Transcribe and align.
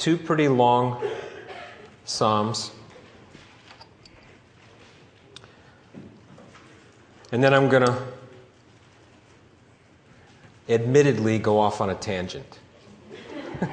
two 0.00 0.16
pretty 0.16 0.48
long 0.48 1.00
Psalms. 2.06 2.70
And 7.30 7.44
then 7.44 7.52
I'm 7.52 7.68
going 7.68 7.84
to 7.84 8.02
admittedly 10.68 11.38
go 11.38 11.60
off 11.60 11.82
on 11.82 11.90
a 11.90 11.94
tangent. 11.94 12.58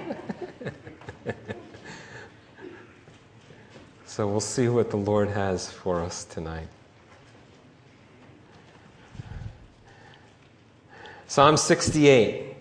so 4.05 4.27
we'll 4.27 4.41
see 4.41 4.67
what 4.67 4.91
the 4.91 4.97
Lord 4.97 5.29
has 5.29 5.71
for 5.71 6.01
us 6.01 6.25
tonight. 6.25 6.67
Psalm 11.27 11.55
68. 11.55 12.56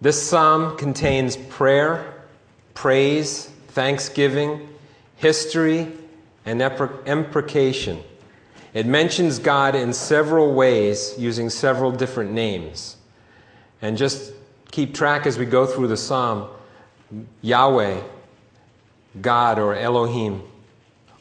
This 0.00 0.22
psalm 0.22 0.78
contains 0.78 1.36
prayer, 1.36 2.14
praise, 2.74 3.46
thanksgiving, 3.68 4.68
history, 5.16 5.92
and 6.46 6.62
imprecation. 7.06 8.00
It 8.72 8.86
mentions 8.86 9.38
God 9.38 9.74
in 9.74 9.92
several 9.92 10.54
ways 10.54 11.14
using 11.18 11.50
several 11.50 11.92
different 11.92 12.32
names. 12.32 12.96
And 13.82 13.98
just 13.98 14.32
keep 14.70 14.94
track 14.94 15.26
as 15.26 15.38
we 15.38 15.44
go 15.44 15.66
through 15.66 15.88
the 15.88 15.96
psalm 15.96 16.48
Yahweh, 17.42 18.00
God 19.20 19.58
or 19.58 19.74
Elohim, 19.74 20.42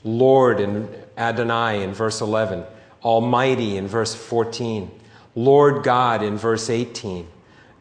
Lord 0.04 0.60
in 0.60 0.88
Adonai 1.18 1.84
in 1.84 1.94
verse 1.94 2.22
11, 2.22 2.64
Almighty 3.04 3.76
in 3.76 3.88
verse 3.88 4.14
14, 4.14 4.90
Lord 5.36 5.84
God 5.84 6.24
in 6.24 6.38
verse 6.38 6.70
18, 6.70 7.28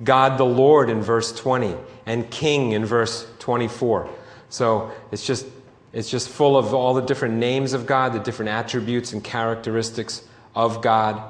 God 0.03 0.39
the 0.39 0.45
Lord 0.45 0.91
in 0.91 1.01
verse 1.03 1.33
20, 1.33 1.75
and 2.07 2.31
King 2.31 2.73
in 2.73 2.85
verse 2.85 3.27
24. 3.39 4.09
So 4.49 4.91
it's 5.11 5.27
just 5.27 5.47
it's 5.93 6.11
just 6.11 6.29
full 6.29 6.57
of 6.57 6.75
all 6.75 6.95
the 6.95 7.03
different 7.03 7.35
names 7.37 7.73
of 7.73 7.87
God, 7.87 8.13
the 8.13 8.19
different 8.19 8.51
attributes 8.51 9.13
and 9.13 9.25
characteristics 9.25 10.23
of 10.55 10.83
God. 10.83 11.23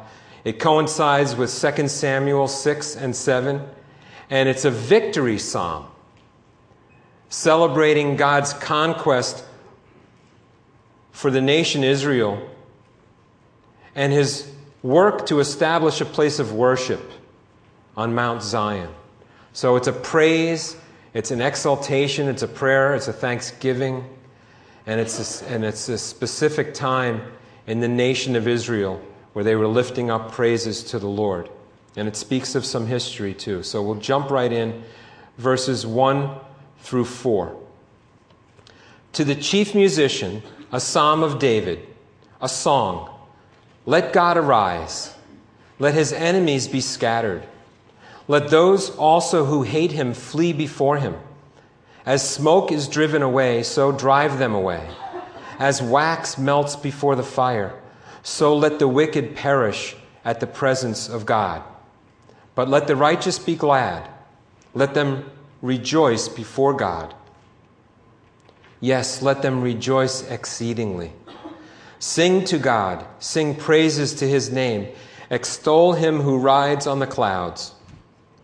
It 0.44 0.58
coincides 0.58 1.36
with 1.36 1.50
2 1.50 1.88
Samuel 1.88 2.48
6 2.48 2.96
and 2.96 3.14
7, 3.14 3.62
and 4.30 4.48
it's 4.48 4.64
a 4.64 4.70
victory 4.70 5.38
psalm 5.38 5.86
celebrating 7.28 8.16
God's 8.16 8.52
conquest 8.52 9.44
for 11.12 11.30
the 11.30 11.40
nation 11.40 11.84
Israel 11.84 12.48
and 13.94 14.12
his 14.12 14.50
work 14.82 15.26
to 15.26 15.40
establish 15.40 16.00
a 16.00 16.04
place 16.04 16.38
of 16.38 16.52
worship 16.52 17.02
on 17.98 18.14
Mount 18.14 18.44
Zion. 18.44 18.88
So 19.52 19.74
it's 19.74 19.88
a 19.88 19.92
praise, 19.92 20.76
it's 21.14 21.32
an 21.32 21.40
exaltation, 21.40 22.28
it's 22.28 22.42
a 22.42 22.48
prayer, 22.48 22.94
it's 22.94 23.08
a 23.08 23.12
thanksgiving 23.12 24.04
and 24.86 25.00
it's, 25.00 25.42
a, 25.42 25.48
and 25.48 25.64
it's 25.64 25.88
a 25.88 25.98
specific 25.98 26.74
time 26.74 27.20
in 27.66 27.80
the 27.80 27.88
nation 27.88 28.36
of 28.36 28.46
Israel 28.46 29.02
where 29.32 29.44
they 29.44 29.56
were 29.56 29.66
lifting 29.66 30.12
up 30.12 30.30
praises 30.30 30.84
to 30.84 31.00
the 31.00 31.08
Lord. 31.08 31.50
And 31.96 32.06
it 32.06 32.14
speaks 32.14 32.54
of 32.54 32.64
some 32.64 32.86
history 32.86 33.34
too. 33.34 33.64
So 33.64 33.82
we'll 33.82 33.96
jump 33.96 34.30
right 34.30 34.52
in, 34.52 34.84
verses 35.36 35.84
1 35.84 36.30
through 36.78 37.04
4. 37.04 37.56
To 39.14 39.24
the 39.24 39.34
chief 39.34 39.74
musician, 39.74 40.44
a 40.70 40.78
psalm 40.78 41.24
of 41.24 41.40
David, 41.40 41.84
a 42.40 42.48
song. 42.48 43.12
Let 43.86 44.12
God 44.12 44.36
arise. 44.36 45.12
Let 45.80 45.94
his 45.94 46.12
enemies 46.12 46.68
be 46.68 46.80
scattered. 46.80 47.42
Let 48.28 48.50
those 48.50 48.90
also 48.90 49.46
who 49.46 49.62
hate 49.62 49.92
him 49.92 50.12
flee 50.12 50.52
before 50.52 50.98
him. 50.98 51.16
As 52.04 52.28
smoke 52.28 52.70
is 52.70 52.86
driven 52.86 53.22
away, 53.22 53.62
so 53.62 53.90
drive 53.90 54.38
them 54.38 54.54
away. 54.54 54.86
As 55.58 55.82
wax 55.82 56.38
melts 56.38 56.76
before 56.76 57.16
the 57.16 57.22
fire, 57.22 57.74
so 58.22 58.54
let 58.54 58.78
the 58.78 58.86
wicked 58.86 59.34
perish 59.34 59.96
at 60.24 60.40
the 60.40 60.46
presence 60.46 61.08
of 61.08 61.24
God. 61.24 61.62
But 62.54 62.68
let 62.68 62.86
the 62.86 62.96
righteous 62.96 63.38
be 63.38 63.56
glad. 63.56 64.08
Let 64.74 64.92
them 64.92 65.30
rejoice 65.62 66.28
before 66.28 66.74
God. 66.74 67.14
Yes, 68.80 69.22
let 69.22 69.42
them 69.42 69.62
rejoice 69.62 70.22
exceedingly. 70.30 71.12
Sing 71.98 72.44
to 72.44 72.58
God, 72.58 73.04
sing 73.18 73.54
praises 73.54 74.14
to 74.14 74.28
his 74.28 74.50
name. 74.52 74.88
Extol 75.30 75.94
him 75.94 76.20
who 76.20 76.38
rides 76.38 76.86
on 76.86 77.00
the 77.00 77.06
clouds. 77.06 77.74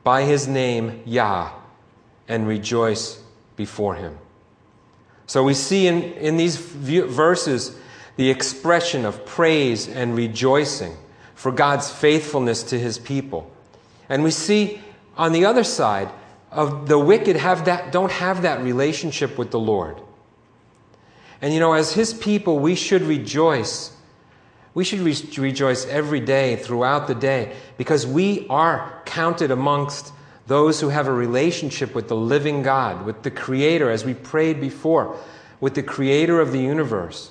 By 0.05 0.23
his 0.23 0.47
name, 0.47 1.03
Yah, 1.05 1.51
and 2.29 2.47
rejoice 2.47 3.21
before 3.57 3.97
him. 3.97 4.19
So 5.27 5.43
we 5.43 5.55
see 5.55 5.87
in, 5.87 6.03
in 6.03 6.37
these 6.37 6.57
verses 6.57 7.77
the 8.17 8.31
expression 8.31 9.05
of 9.05 9.25
praise 9.27 9.89
and 9.89 10.15
rejoicing 10.15 10.97
for 11.35 11.51
God's 11.51 11.91
faithfulness 11.91 12.63
to 12.65 12.79
his 12.79 12.99
people. 12.99 13.51
And 14.09 14.23
we 14.23 14.31
see 14.31 14.81
on 15.17 15.33
the 15.33 15.47
other 15.47 15.65
side 15.65 16.11
of 16.51 16.89
the 16.89 16.99
wicked 16.99 17.37
have 17.37 17.65
that, 17.65 17.91
don't 17.91 18.13
have 18.13 18.43
that 18.43 18.63
relationship 18.63 19.37
with 19.37 19.51
the 19.51 19.59
Lord. 19.59 20.01
And 21.43 21.53
you 21.53 21.61
know, 21.61 21.73
as 21.73 21.93
his 21.93 22.15
people, 22.15 22.59
we 22.59 22.75
should 22.75 23.03
rejoice. 23.03 23.95
We 24.75 24.85
should 24.85 25.01
re- 25.01 25.17
rejoice 25.39 25.87
every 25.87 26.21
day, 26.21 26.57
throughout 26.57 27.07
the 27.07 27.15
day, 27.15 27.55
because 27.79 28.07
we 28.07 28.47
are 28.49 29.03
counted 29.07 29.51
amongst 29.51 30.13
those 30.47 30.81
who 30.81 30.89
have 30.89 31.07
a 31.07 31.13
relationship 31.13 31.95
with 31.95 32.09
the 32.09 32.17
living 32.17 32.63
God, 32.63 33.07
with 33.07 33.23
the 33.23 33.31
Creator, 33.31 33.91
as 33.91 34.05
we 34.05 34.15
prayed 34.15 34.61
before, 34.61 35.17
with 35.61 35.75
the 35.75 35.83
Creator 35.83 36.41
of 36.41 36.53
the 36.53 36.59
universe. 36.59 37.31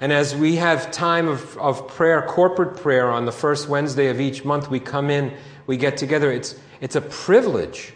And 0.00 0.12
as 0.12 0.34
we 0.34 0.56
have 0.56 0.90
time 0.90 1.28
of, 1.28 1.56
of 1.58 1.86
prayer, 1.88 2.22
corporate 2.22 2.78
prayer 2.78 3.10
on 3.10 3.26
the 3.26 3.32
first 3.32 3.68
Wednesday 3.68 4.08
of 4.08 4.20
each 4.20 4.44
month, 4.44 4.70
we 4.70 4.80
come 4.80 5.10
in, 5.10 5.32
we 5.66 5.76
get 5.76 5.96
together. 5.96 6.32
It's, 6.32 6.58
it's 6.80 6.96
a 6.96 7.00
privilege 7.00 7.92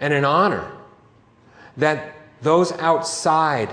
and 0.00 0.12
an 0.12 0.24
honor 0.24 0.70
that 1.76 2.14
those 2.42 2.72
outside 2.72 3.70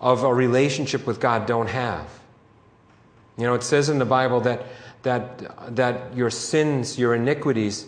of 0.00 0.22
a 0.22 0.32
relationship 0.32 1.06
with 1.06 1.20
God 1.20 1.46
don't 1.46 1.68
have. 1.68 2.17
You 3.38 3.44
know, 3.44 3.54
it 3.54 3.62
says 3.62 3.88
in 3.88 3.98
the 3.98 4.04
Bible 4.04 4.40
that, 4.40 4.66
that, 5.04 5.76
that 5.76 6.14
your 6.14 6.28
sins, 6.28 6.98
your 6.98 7.14
iniquities, 7.14 7.86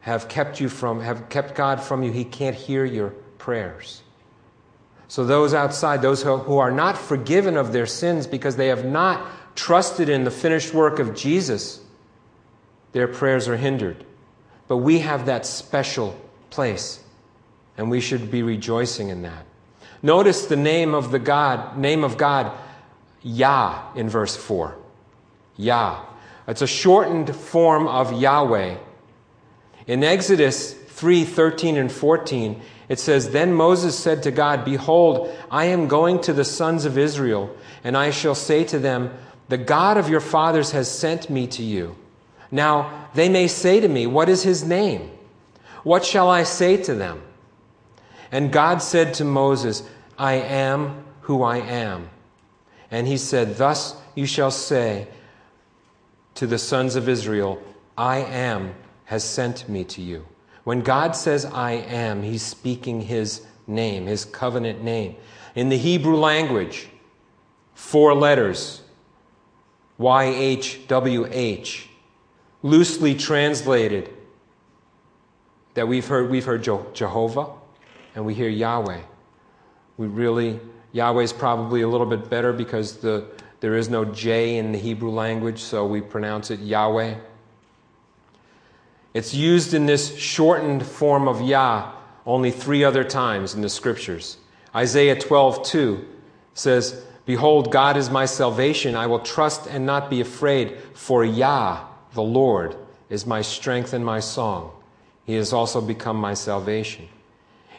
have 0.00 0.28
kept 0.28 0.60
you 0.60 0.68
from, 0.68 1.00
have 1.00 1.28
kept 1.30 1.56
God 1.56 1.80
from 1.80 2.02
you, 2.02 2.12
He 2.12 2.24
can't 2.24 2.54
hear 2.54 2.84
your 2.84 3.10
prayers. 3.38 4.02
So, 5.08 5.24
those 5.24 5.54
outside, 5.54 6.02
those 6.02 6.22
who 6.22 6.36
who 6.36 6.58
are 6.58 6.70
not 6.70 6.98
forgiven 6.98 7.56
of 7.56 7.72
their 7.72 7.86
sins 7.86 8.26
because 8.26 8.56
they 8.56 8.68
have 8.68 8.84
not 8.84 9.26
trusted 9.56 10.08
in 10.08 10.24
the 10.24 10.30
finished 10.30 10.74
work 10.74 10.98
of 10.98 11.14
Jesus, 11.14 11.80
their 12.92 13.08
prayers 13.08 13.48
are 13.48 13.56
hindered. 13.56 14.04
But 14.68 14.78
we 14.78 14.98
have 15.00 15.26
that 15.26 15.46
special 15.46 16.18
place, 16.50 17.00
and 17.78 17.90
we 17.90 18.00
should 18.00 18.30
be 18.30 18.42
rejoicing 18.42 19.08
in 19.08 19.22
that. 19.22 19.46
Notice 20.02 20.46
the 20.46 20.56
name 20.56 20.94
of 20.94 21.10
the 21.12 21.18
God, 21.18 21.78
name 21.78 22.04
of 22.04 22.16
God, 22.18 22.52
Yah, 23.22 23.82
in 23.94 24.08
verse 24.08 24.36
4. 24.36 24.76
Yah. 25.56 26.04
It's 26.46 26.62
a 26.62 26.66
shortened 26.66 27.34
form 27.34 27.88
of 27.88 28.12
Yahweh 28.12 28.76
in 29.86 30.02
Exodus 30.02 30.72
3 30.72 31.24
13 31.24 31.76
and 31.76 31.92
14, 31.92 32.60
it 32.88 32.98
says, 32.98 33.30
Then 33.30 33.52
Moses 33.52 33.96
said 33.96 34.22
to 34.24 34.30
God, 34.30 34.64
Behold, 34.64 35.32
I 35.50 35.66
am 35.66 35.88
going 35.88 36.20
to 36.22 36.32
the 36.32 36.44
sons 36.44 36.84
of 36.84 36.98
Israel, 36.98 37.54
and 37.84 37.96
I 37.96 38.10
shall 38.10 38.34
say 38.34 38.64
to 38.64 38.78
them, 38.78 39.16
The 39.48 39.58
God 39.58 39.96
of 39.96 40.08
your 40.08 40.20
fathers 40.20 40.72
has 40.72 40.90
sent 40.90 41.30
me 41.30 41.46
to 41.48 41.62
you. 41.62 41.96
Now 42.50 43.08
they 43.14 43.28
may 43.28 43.46
say 43.46 43.80
to 43.80 43.88
me, 43.88 44.06
What 44.06 44.28
is 44.28 44.42
his 44.42 44.64
name? 44.64 45.10
What 45.84 46.04
shall 46.04 46.28
I 46.28 46.42
say 46.42 46.76
to 46.78 46.94
them? 46.94 47.22
And 48.32 48.52
God 48.52 48.82
said 48.82 49.14
to 49.14 49.24
Moses, 49.24 49.84
I 50.18 50.34
am 50.34 51.04
who 51.22 51.44
I 51.44 51.58
am. 51.58 52.10
And 52.90 53.06
he 53.06 53.16
said, 53.16 53.56
Thus 53.56 53.96
you 54.14 54.26
shall 54.26 54.50
say 54.50 55.08
to 56.34 56.46
the 56.46 56.58
sons 56.58 56.96
of 56.96 57.08
Israel, 57.08 57.62
I 57.96 58.18
am 58.18 58.74
has 59.06 59.24
sent 59.24 59.68
me 59.68 59.84
to 59.84 60.02
you. 60.02 60.26
When 60.64 60.80
God 60.80 61.14
says, 61.14 61.44
I 61.44 61.72
am, 61.72 62.22
he's 62.22 62.42
speaking 62.42 63.00
his 63.00 63.46
name, 63.66 64.06
his 64.06 64.24
covenant 64.24 64.82
name. 64.82 65.16
In 65.54 65.68
the 65.68 65.78
Hebrew 65.78 66.16
language, 66.16 66.88
four 67.74 68.14
letters 68.14 68.82
YHWH, 69.98 71.86
loosely 72.62 73.14
translated, 73.14 74.10
that 75.74 75.86
we've 75.86 76.06
heard, 76.06 76.30
we've 76.30 76.44
heard 76.44 76.62
Jehovah 76.62 77.50
and 78.14 78.24
we 78.24 78.34
hear 78.34 78.48
Yahweh. 78.48 79.00
We 79.98 80.06
really, 80.06 80.58
Yahweh 80.96 81.24
is 81.24 81.32
probably 81.34 81.82
a 81.82 81.88
little 81.88 82.06
bit 82.06 82.30
better 82.30 82.54
because 82.54 82.96
the, 82.96 83.26
there 83.60 83.76
is 83.76 83.90
no 83.90 84.06
J 84.06 84.56
in 84.56 84.72
the 84.72 84.78
Hebrew 84.78 85.10
language, 85.10 85.58
so 85.58 85.84
we 85.84 86.00
pronounce 86.00 86.50
it 86.50 86.58
Yahweh. 86.60 87.16
It's 89.12 89.34
used 89.34 89.74
in 89.74 89.84
this 89.84 90.16
shortened 90.16 90.86
form 90.86 91.28
of 91.28 91.42
Yah 91.42 91.92
only 92.24 92.50
three 92.50 92.82
other 92.82 93.04
times 93.04 93.54
in 93.54 93.60
the 93.60 93.68
scriptures. 93.68 94.38
Isaiah 94.74 95.20
12, 95.20 95.66
2 95.66 96.02
says, 96.54 97.04
Behold, 97.26 97.70
God 97.70 97.98
is 97.98 98.08
my 98.08 98.24
salvation. 98.24 98.94
I 98.94 99.06
will 99.06 99.20
trust 99.20 99.66
and 99.66 99.84
not 99.84 100.08
be 100.08 100.22
afraid, 100.22 100.78
for 100.94 101.26
Yah, 101.26 101.84
the 102.14 102.22
Lord, 102.22 102.74
is 103.10 103.26
my 103.26 103.42
strength 103.42 103.92
and 103.92 104.02
my 104.02 104.20
song. 104.20 104.72
He 105.26 105.34
has 105.34 105.52
also 105.52 105.82
become 105.82 106.16
my 106.16 106.32
salvation. 106.32 107.06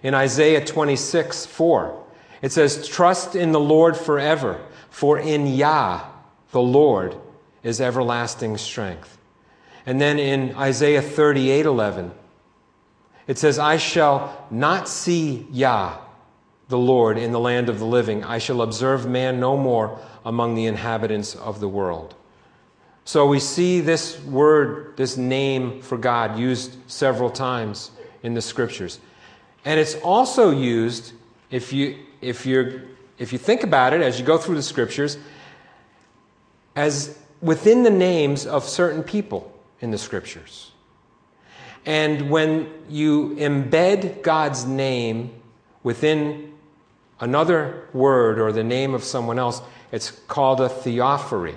In 0.04 0.14
Isaiah 0.14 0.64
26, 0.64 1.48
4, 1.48 2.04
it 2.42 2.52
says, 2.52 2.88
Trust 2.88 3.36
in 3.36 3.52
the 3.52 3.60
Lord 3.60 3.98
forever, 3.98 4.62
for 4.90 5.18
in 5.20 5.48
Yah, 5.48 6.06
the 6.52 6.62
Lord, 6.62 7.16
is 7.64 7.82
everlasting 7.82 8.58
strength. 8.58 9.18
And 9.86 10.02
then 10.02 10.20
in 10.20 10.56
Isaiah 10.56 11.02
38, 11.02 11.66
11, 11.66 12.12
it 13.28 13.38
says, 13.38 13.60
I 13.60 13.78
shall 13.78 14.46
not 14.50 14.88
see 14.88 15.48
Yah, 15.52 15.98
the 16.70 16.78
Lord, 16.78 17.18
in 17.18 17.32
the 17.32 17.40
land 17.40 17.70
of 17.70 17.80
the 17.80 17.86
living. 17.86 18.24
I 18.24 18.38
shall 18.38 18.62
observe 18.62 19.08
man 19.08 19.40
no 19.40 19.58
more 19.58 20.00
among 20.26 20.56
the 20.56 20.66
inhabitants 20.66 21.36
of 21.36 21.60
the 21.60 21.68
world. 21.68 22.16
So 23.06 23.26
we 23.26 23.40
see 23.40 23.80
this 23.80 24.22
word, 24.24 24.98
this 24.98 25.16
name 25.16 25.82
for 25.82 25.98
God, 25.98 26.38
used 26.38 26.76
several 26.88 27.30
times 27.30 27.92
in 28.22 28.34
the 28.34 28.42
scriptures. 28.42 29.00
And 29.64 29.80
it's 29.80 29.96
also 29.96 30.52
used, 30.52 31.14
if 31.50 31.72
you, 31.72 31.98
if 32.22 32.46
you're, 32.46 32.84
if 33.18 33.32
you 33.32 33.40
think 33.40 33.64
about 33.64 33.94
it 33.94 34.02
as 34.02 34.20
you 34.20 34.26
go 34.26 34.38
through 34.38 34.56
the 34.56 34.64
scriptures, 34.64 35.18
as 36.76 37.18
within 37.42 37.84
the 37.84 37.90
names 37.90 38.46
of 38.46 38.64
certain 38.64 39.04
people 39.04 39.54
in 39.82 39.92
the 39.92 39.98
scriptures. 39.98 40.72
And 41.86 42.30
when 42.30 42.70
you 42.90 43.36
embed 43.38 44.22
God's 44.22 44.66
name 44.66 45.34
within 45.84 46.54
another 47.20 47.88
word 47.94 48.40
or 48.40 48.52
the 48.52 48.64
name 48.64 48.94
of 48.94 49.04
someone 49.04 49.40
else, 49.40 49.62
it's 49.92 50.12
called 50.12 50.60
a 50.60 50.70
theophany. 50.70 51.56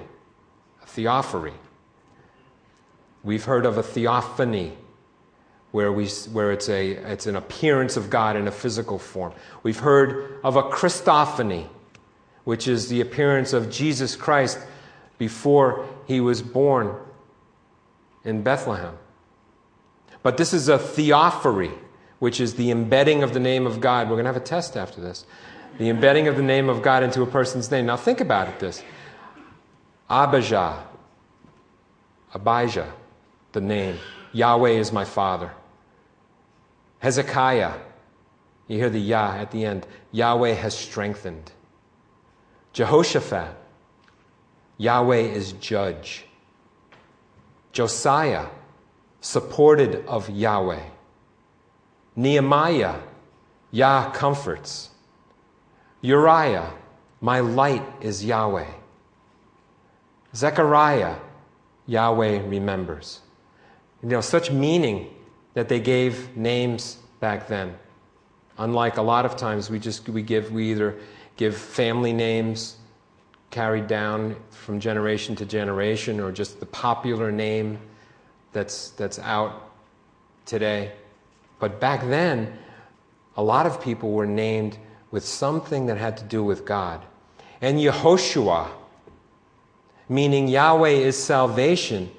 A 0.82 0.86
theophany. 0.86 1.54
We've 3.22 3.44
heard 3.44 3.66
of 3.66 3.76
a 3.76 3.82
theophany, 3.82 4.72
where, 5.72 5.92
we, 5.92 6.08
where 6.32 6.50
it's, 6.52 6.68
a, 6.68 6.90
it's 6.90 7.26
an 7.26 7.36
appearance 7.36 7.96
of 7.96 8.10
God 8.10 8.36
in 8.36 8.48
a 8.48 8.52
physical 8.52 8.98
form. 8.98 9.32
We've 9.62 9.78
heard 9.78 10.40
of 10.42 10.56
a 10.56 10.62
Christophany, 10.64 11.68
which 12.44 12.66
is 12.66 12.88
the 12.88 13.00
appearance 13.00 13.52
of 13.52 13.70
Jesus 13.70 14.16
Christ 14.16 14.58
before 15.18 15.86
he 16.06 16.20
was 16.20 16.42
born 16.42 16.96
in 18.24 18.42
Bethlehem. 18.42 18.96
But 20.22 20.36
this 20.36 20.52
is 20.52 20.68
a 20.68 20.78
theophany, 20.78 21.72
which 22.18 22.40
is 22.40 22.54
the 22.54 22.70
embedding 22.70 23.22
of 23.22 23.32
the 23.32 23.40
name 23.40 23.66
of 23.66 23.80
God. 23.80 24.08
We're 24.08 24.16
going 24.16 24.24
to 24.24 24.32
have 24.32 24.36
a 24.36 24.44
test 24.44 24.76
after 24.76 25.00
this. 25.00 25.24
The 25.78 25.88
embedding 25.88 26.28
of 26.28 26.36
the 26.36 26.42
name 26.42 26.68
of 26.68 26.82
God 26.82 27.02
into 27.02 27.22
a 27.22 27.26
person's 27.26 27.70
name. 27.70 27.86
Now 27.86 27.96
think 27.96 28.20
about 28.20 28.48
it 28.48 28.58
this. 28.58 28.82
Abijah, 30.10 30.84
Abijah, 32.34 32.92
the 33.52 33.60
name. 33.60 33.98
Yahweh 34.32 34.70
is 34.70 34.92
my 34.92 35.04
father. 35.04 35.52
Hezekiah, 37.00 37.74
you 38.68 38.78
hear 38.78 38.90
the 38.90 39.00
Yah 39.00 39.34
at 39.36 39.50
the 39.50 39.64
end. 39.64 39.86
Yahweh 40.12 40.52
has 40.52 40.76
strengthened. 40.76 41.52
Jehoshaphat, 42.72 43.56
Yahweh 44.78 45.20
is 45.20 45.52
judge. 45.52 46.24
Josiah, 47.72 48.46
supported 49.20 50.06
of 50.06 50.30
Yahweh. 50.30 50.82
Nehemiah, 52.16 53.00
Yah 53.70 54.10
comforts. 54.10 54.90
Uriah, 56.02 56.72
my 57.20 57.40
light 57.40 57.84
is 58.00 58.24
Yahweh. 58.24 58.70
Zechariah, 60.34 61.16
Yahweh 61.86 62.42
remembers. 62.46 63.20
You 64.02 64.10
know, 64.10 64.20
such 64.20 64.50
meaning 64.50 65.14
that 65.54 65.68
they 65.68 65.80
gave 65.80 66.36
names 66.36 66.98
back 67.20 67.48
then. 67.48 67.74
Unlike 68.58 68.96
a 68.98 69.02
lot 69.02 69.24
of 69.24 69.36
times 69.36 69.70
we 69.70 69.78
just 69.78 70.08
we 70.08 70.22
give 70.22 70.52
we 70.52 70.70
either 70.70 70.96
give 71.36 71.56
family 71.56 72.12
names 72.12 72.76
carried 73.50 73.86
down 73.88 74.36
from 74.50 74.78
generation 74.78 75.34
to 75.36 75.44
generation 75.44 76.20
or 76.20 76.30
just 76.30 76.60
the 76.60 76.66
popular 76.66 77.32
name 77.32 77.78
that's, 78.52 78.90
that's 78.90 79.18
out 79.18 79.72
today. 80.46 80.92
But 81.58 81.80
back 81.80 82.02
then, 82.08 82.56
a 83.36 83.42
lot 83.42 83.66
of 83.66 83.80
people 83.82 84.12
were 84.12 84.26
named 84.26 84.78
with 85.10 85.24
something 85.24 85.86
that 85.86 85.98
had 85.98 86.16
to 86.18 86.24
do 86.24 86.44
with 86.44 86.64
God. 86.64 87.04
And 87.60 87.78
Yehoshua, 87.78 88.68
meaning 90.08 90.48
Yahweh 90.48 90.90
is 90.90 91.16
salvation. 91.16 92.10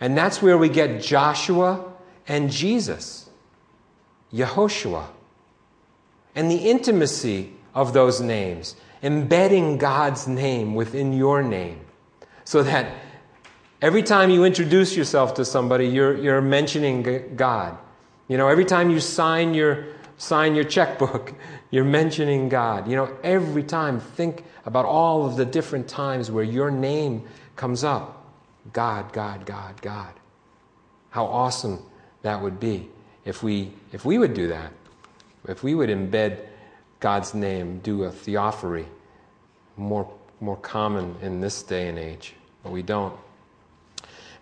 And 0.00 0.16
that's 0.16 0.42
where 0.42 0.58
we 0.58 0.68
get 0.68 1.00
Joshua 1.00 1.89
and 2.30 2.50
Jesus. 2.50 3.28
Yehoshua. 4.32 5.08
And 6.34 6.50
the 6.50 6.70
intimacy 6.70 7.52
of 7.74 7.92
those 7.92 8.20
names, 8.22 8.76
embedding 9.02 9.76
God's 9.76 10.26
name 10.26 10.74
within 10.74 11.12
your 11.12 11.42
name, 11.42 11.80
so 12.44 12.62
that 12.62 12.94
Every 13.82 14.02
time 14.02 14.28
you 14.28 14.44
introduce 14.44 14.94
yourself 14.94 15.34
to 15.34 15.44
somebody, 15.44 15.86
you're, 15.86 16.14
you're 16.18 16.42
mentioning 16.42 17.34
God. 17.34 17.78
You 18.28 18.36
know, 18.36 18.46
every 18.46 18.66
time 18.66 18.90
you 18.90 19.00
sign 19.00 19.54
your, 19.54 19.86
sign 20.18 20.54
your 20.54 20.64
checkbook, 20.64 21.32
you're 21.70 21.84
mentioning 21.84 22.50
God. 22.50 22.88
You 22.88 22.96
know, 22.96 23.16
every 23.22 23.62
time, 23.62 23.98
think 23.98 24.44
about 24.66 24.84
all 24.84 25.24
of 25.24 25.36
the 25.36 25.46
different 25.46 25.88
times 25.88 26.30
where 26.30 26.44
your 26.44 26.70
name 26.70 27.24
comes 27.56 27.82
up 27.82 28.18
God, 28.74 29.12
God, 29.14 29.46
God, 29.46 29.80
God. 29.80 30.12
How 31.08 31.24
awesome 31.24 31.82
that 32.22 32.42
would 32.42 32.60
be 32.60 32.88
if 33.24 33.42
we, 33.42 33.72
if 33.92 34.04
we 34.04 34.18
would 34.18 34.34
do 34.34 34.48
that. 34.48 34.72
If 35.48 35.62
we 35.62 35.74
would 35.74 35.88
embed 35.88 36.38
God's 37.00 37.32
name, 37.34 37.78
do 37.78 38.04
a 38.04 38.10
theophany, 38.10 38.84
more, 39.76 40.10
more 40.40 40.56
common 40.56 41.16
in 41.22 41.40
this 41.40 41.62
day 41.62 41.88
and 41.88 41.98
age, 41.98 42.34
but 42.62 42.72
we 42.72 42.82
don't. 42.82 43.14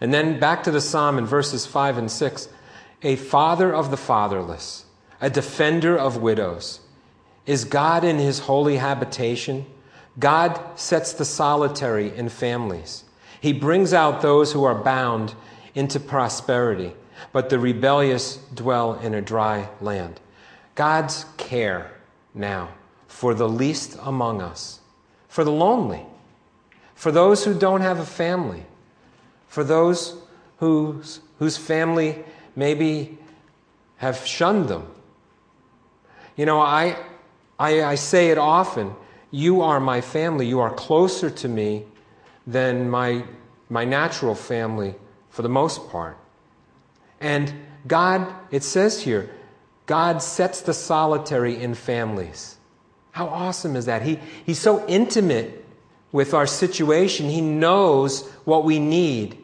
And 0.01 0.13
then 0.13 0.41
back 0.41 0.65
to 0.65 0.71
the 0.71 0.81
psalm 0.81 1.19
in 1.19 1.27
verses 1.27 1.67
5 1.67 1.99
and 1.99 2.11
6 2.11 2.49
a 3.03 3.15
father 3.15 3.73
of 3.73 3.91
the 3.93 3.97
fatherless, 3.97 4.85
a 5.21 5.31
defender 5.31 5.97
of 5.97 6.17
widows. 6.17 6.81
Is 7.47 7.65
God 7.65 8.05
in 8.05 8.19
his 8.19 8.41
holy 8.41 8.77
habitation? 8.77 9.67
God 10.19 10.61
sets 10.75 11.13
the 11.13 11.25
solitary 11.25 12.15
in 12.15 12.29
families. 12.29 13.05
He 13.41 13.53
brings 13.53 13.93
out 13.93 14.21
those 14.21 14.53
who 14.53 14.65
are 14.65 14.75
bound 14.75 15.35
into 15.75 16.01
prosperity, 16.01 16.93
but 17.33 17.51
the 17.51 17.59
rebellious 17.59 18.37
dwell 18.55 18.95
in 18.95 19.15
a 19.15 19.21
dry 19.21 19.69
land. 19.81 20.21
God's 20.75 21.27
care 21.37 21.93
now 22.35 22.71
for 23.07 23.35
the 23.35 23.49
least 23.49 23.97
among 24.03 24.41
us, 24.41 24.81
for 25.29 25.45
the 25.45 25.53
lonely, 25.53 26.05
for 26.95 27.11
those 27.11 27.45
who 27.45 27.59
don't 27.59 27.81
have 27.81 27.99
a 27.99 28.07
family, 28.07 28.65
for 29.49 29.65
those 29.65 30.17
whose, 30.59 31.21
whose 31.39 31.57
family 31.57 32.25
maybe 32.55 33.19
have 33.97 34.25
shunned 34.25 34.69
them. 34.69 34.87
You 36.37 36.47
know, 36.47 36.61
I, 36.61 36.97
I, 37.59 37.83
I 37.83 37.95
say 37.97 38.31
it 38.31 38.39
often 38.39 38.95
you 39.31 39.61
are 39.61 39.79
my 39.81 40.01
family. 40.01 40.47
You 40.47 40.61
are 40.61 40.73
closer 40.73 41.31
to 41.31 41.49
me 41.49 41.85
than 42.47 42.89
my, 42.89 43.25
my 43.69 43.85
natural 43.85 44.35
family 44.35 44.95
for 45.29 45.43
the 45.43 45.49
most 45.49 45.89
part. 45.91 46.17
And 47.21 47.53
God, 47.87 48.33
it 48.51 48.63
says 48.63 49.03
here, 49.03 49.31
God 49.87 50.23
sets 50.23 50.61
the 50.61 50.75
solitary 50.75 51.61
in 51.61 51.75
families. 51.75 52.59
How 53.13 53.27
awesome 53.29 53.75
is 53.75 53.87
that? 53.87 54.03
He, 54.03 54.19
he's 54.45 54.59
so 54.59 54.87
intimate 54.87 55.65
with 56.13 56.35
our 56.35 56.47
situation. 56.47 57.29
He 57.29 57.41
knows 57.41 58.29
what 58.45 58.65
we 58.65 58.79
need. 58.79 59.39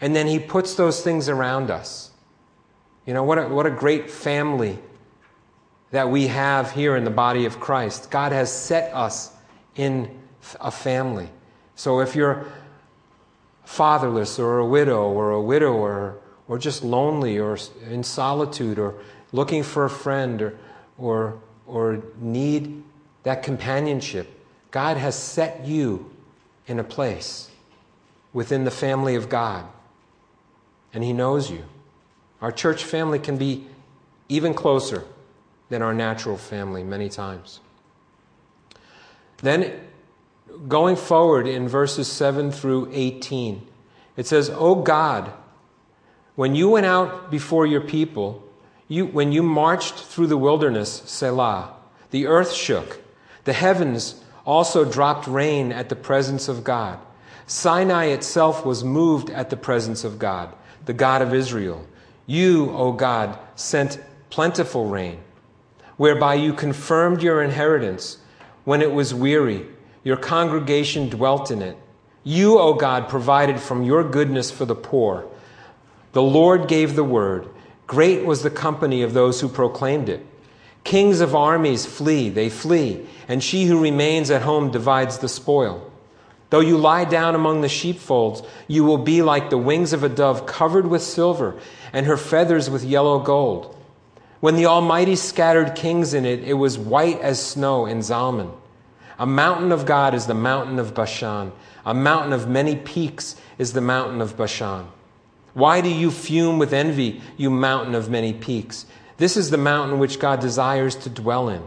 And 0.00 0.16
then 0.16 0.26
He 0.26 0.38
puts 0.38 0.74
those 0.74 1.02
things 1.02 1.28
around 1.28 1.70
us. 1.70 2.10
You 3.06 3.14
know, 3.14 3.24
what 3.24 3.38
a, 3.38 3.48
what 3.48 3.66
a 3.66 3.70
great 3.70 4.10
family 4.10 4.78
that 5.90 6.08
we 6.08 6.28
have 6.28 6.70
here 6.70 6.96
in 6.96 7.04
the 7.04 7.10
body 7.10 7.44
of 7.44 7.60
Christ. 7.60 8.10
God 8.10 8.32
has 8.32 8.52
set 8.52 8.94
us 8.94 9.30
in 9.74 10.10
a 10.60 10.70
family. 10.70 11.28
So 11.74 12.00
if 12.00 12.16
you're 12.16 12.46
fatherless 13.64 14.38
or 14.38 14.58
a 14.58 14.66
widow 14.66 15.10
or 15.10 15.30
a 15.32 15.42
widower 15.42 16.18
or 16.48 16.58
just 16.58 16.82
lonely 16.82 17.38
or 17.38 17.58
in 17.88 18.02
solitude 18.02 18.78
or 18.78 18.94
looking 19.32 19.62
for 19.62 19.84
a 19.84 19.90
friend 19.90 20.42
or, 20.42 20.58
or, 20.98 21.40
or 21.66 22.02
need 22.20 22.82
that 23.22 23.42
companionship, 23.42 24.28
God 24.70 24.96
has 24.96 25.16
set 25.16 25.64
you 25.64 26.10
in 26.66 26.78
a 26.78 26.84
place 26.84 27.50
within 28.32 28.64
the 28.64 28.70
family 28.70 29.14
of 29.14 29.28
God. 29.28 29.66
And 30.92 31.04
He 31.04 31.12
knows 31.12 31.50
you. 31.50 31.64
Our 32.40 32.52
church 32.52 32.84
family 32.84 33.18
can 33.18 33.36
be 33.36 33.66
even 34.28 34.54
closer 34.54 35.04
than 35.68 35.82
our 35.82 35.94
natural 35.94 36.36
family 36.36 36.82
many 36.82 37.08
times. 37.08 37.60
Then, 39.38 39.80
going 40.68 40.96
forward 40.96 41.46
in 41.46 41.68
verses 41.68 42.10
7 42.10 42.50
through 42.50 42.90
18, 42.92 43.66
it 44.16 44.26
says, 44.26 44.50
O 44.50 44.74
God, 44.74 45.32
when 46.34 46.54
you 46.54 46.70
went 46.70 46.86
out 46.86 47.30
before 47.30 47.66
your 47.66 47.80
people, 47.80 48.42
you, 48.88 49.06
when 49.06 49.32
you 49.32 49.42
marched 49.42 49.94
through 49.94 50.28
the 50.28 50.36
wilderness, 50.36 51.02
Selah, 51.06 51.74
the 52.10 52.26
earth 52.26 52.52
shook, 52.52 53.00
the 53.44 53.52
heavens 53.52 54.22
also 54.44 54.84
dropped 54.84 55.26
rain 55.26 55.72
at 55.72 55.88
the 55.88 55.96
presence 55.96 56.48
of 56.48 56.64
God. 56.64 56.98
Sinai 57.46 58.06
itself 58.06 58.64
was 58.64 58.84
moved 58.84 59.30
at 59.30 59.50
the 59.50 59.56
presence 59.56 60.04
of 60.04 60.18
God, 60.18 60.52
the 60.86 60.92
God 60.92 61.22
of 61.22 61.34
Israel. 61.34 61.86
You, 62.26 62.70
O 62.70 62.92
God, 62.92 63.38
sent 63.56 64.00
plentiful 64.30 64.86
rain, 64.86 65.18
whereby 65.96 66.34
you 66.34 66.54
confirmed 66.54 67.22
your 67.22 67.42
inheritance 67.42 68.18
when 68.64 68.80
it 68.80 68.92
was 68.92 69.12
weary. 69.12 69.66
Your 70.04 70.16
congregation 70.16 71.08
dwelt 71.08 71.50
in 71.50 71.62
it. 71.62 71.76
You, 72.24 72.58
O 72.58 72.74
God, 72.74 73.08
provided 73.08 73.60
from 73.60 73.82
your 73.82 74.08
goodness 74.08 74.50
for 74.50 74.64
the 74.64 74.74
poor. 74.74 75.28
The 76.12 76.22
Lord 76.22 76.68
gave 76.68 76.94
the 76.94 77.04
word. 77.04 77.48
Great 77.86 78.24
was 78.24 78.42
the 78.42 78.50
company 78.50 79.02
of 79.02 79.14
those 79.14 79.40
who 79.40 79.48
proclaimed 79.48 80.08
it. 80.08 80.24
Kings 80.84 81.20
of 81.20 81.34
armies 81.34 81.86
flee, 81.86 82.28
they 82.28 82.48
flee, 82.48 83.06
and 83.28 83.42
she 83.42 83.64
who 83.64 83.80
remains 83.80 84.30
at 84.30 84.42
home 84.42 84.70
divides 84.70 85.18
the 85.18 85.28
spoil. 85.28 85.90
Though 86.50 86.60
you 86.60 86.76
lie 86.76 87.04
down 87.04 87.34
among 87.34 87.62
the 87.62 87.68
sheepfolds, 87.68 88.42
you 88.68 88.84
will 88.84 88.98
be 88.98 89.22
like 89.22 89.48
the 89.48 89.56
wings 89.56 89.92
of 89.92 90.02
a 90.02 90.08
dove 90.08 90.44
covered 90.44 90.86
with 90.86 91.02
silver, 91.02 91.58
and 91.92 92.04
her 92.04 92.16
feathers 92.16 92.68
with 92.68 92.84
yellow 92.84 93.20
gold. 93.20 93.74
When 94.40 94.56
the 94.56 94.66
Almighty 94.66 95.16
scattered 95.16 95.74
kings 95.74 96.12
in 96.12 96.26
it, 96.26 96.40
it 96.40 96.54
was 96.54 96.76
white 96.76 97.20
as 97.20 97.40
snow 97.40 97.86
in 97.86 98.00
Zalmon. 98.00 98.52
A 99.18 99.24
mountain 99.24 99.70
of 99.70 99.86
God 99.86 100.14
is 100.14 100.26
the 100.26 100.34
mountain 100.34 100.78
of 100.78 100.94
Bashan. 100.94 101.52
A 101.86 101.94
mountain 101.94 102.32
of 102.32 102.48
many 102.48 102.76
peaks 102.76 103.36
is 103.56 103.72
the 103.72 103.80
mountain 103.80 104.20
of 104.20 104.36
Bashan. 104.36 104.88
Why 105.54 105.80
do 105.80 105.88
you 105.88 106.10
fume 106.10 106.58
with 106.58 106.72
envy, 106.72 107.20
you 107.36 107.50
mountain 107.50 107.94
of 107.94 108.08
many 108.08 108.32
peaks? 108.32 108.86
This 109.18 109.36
is 109.36 109.50
the 109.50 109.58
mountain 109.58 109.98
which 109.98 110.18
God 110.18 110.40
desires 110.40 110.96
to 110.96 111.10
dwell 111.10 111.48
in. 111.48 111.62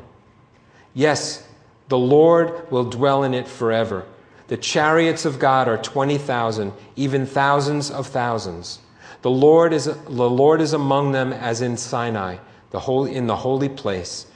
Yes, 0.94 1.48
the 1.88 1.98
Lord 1.98 2.72
will 2.72 2.90
dwell 2.90 3.24
in 3.24 3.34
it 3.34 3.48
forever. 3.48 4.06
The 4.48 4.58
chariots 4.58 5.26
of 5.26 5.40
God 5.40 5.68
are 5.68 5.78
20,000, 5.78 6.74
even 6.96 7.26
thousands 7.26 7.92
of 7.92 8.08
thousands. 8.08 8.80
The 9.22 9.30
Lord, 9.32 9.74
is, 9.74 9.86
the 9.86 10.30
Lord 10.30 10.62
is 10.62 10.74
among 10.74 11.12
them 11.12 11.34
as 11.34 11.62
in 11.62 11.78
Sinai, 11.78 12.38
the 12.72 12.80
holy, 12.80 13.16
in 13.16 13.28
the 13.28 13.36
holy 13.36 13.70
place. 13.70 14.28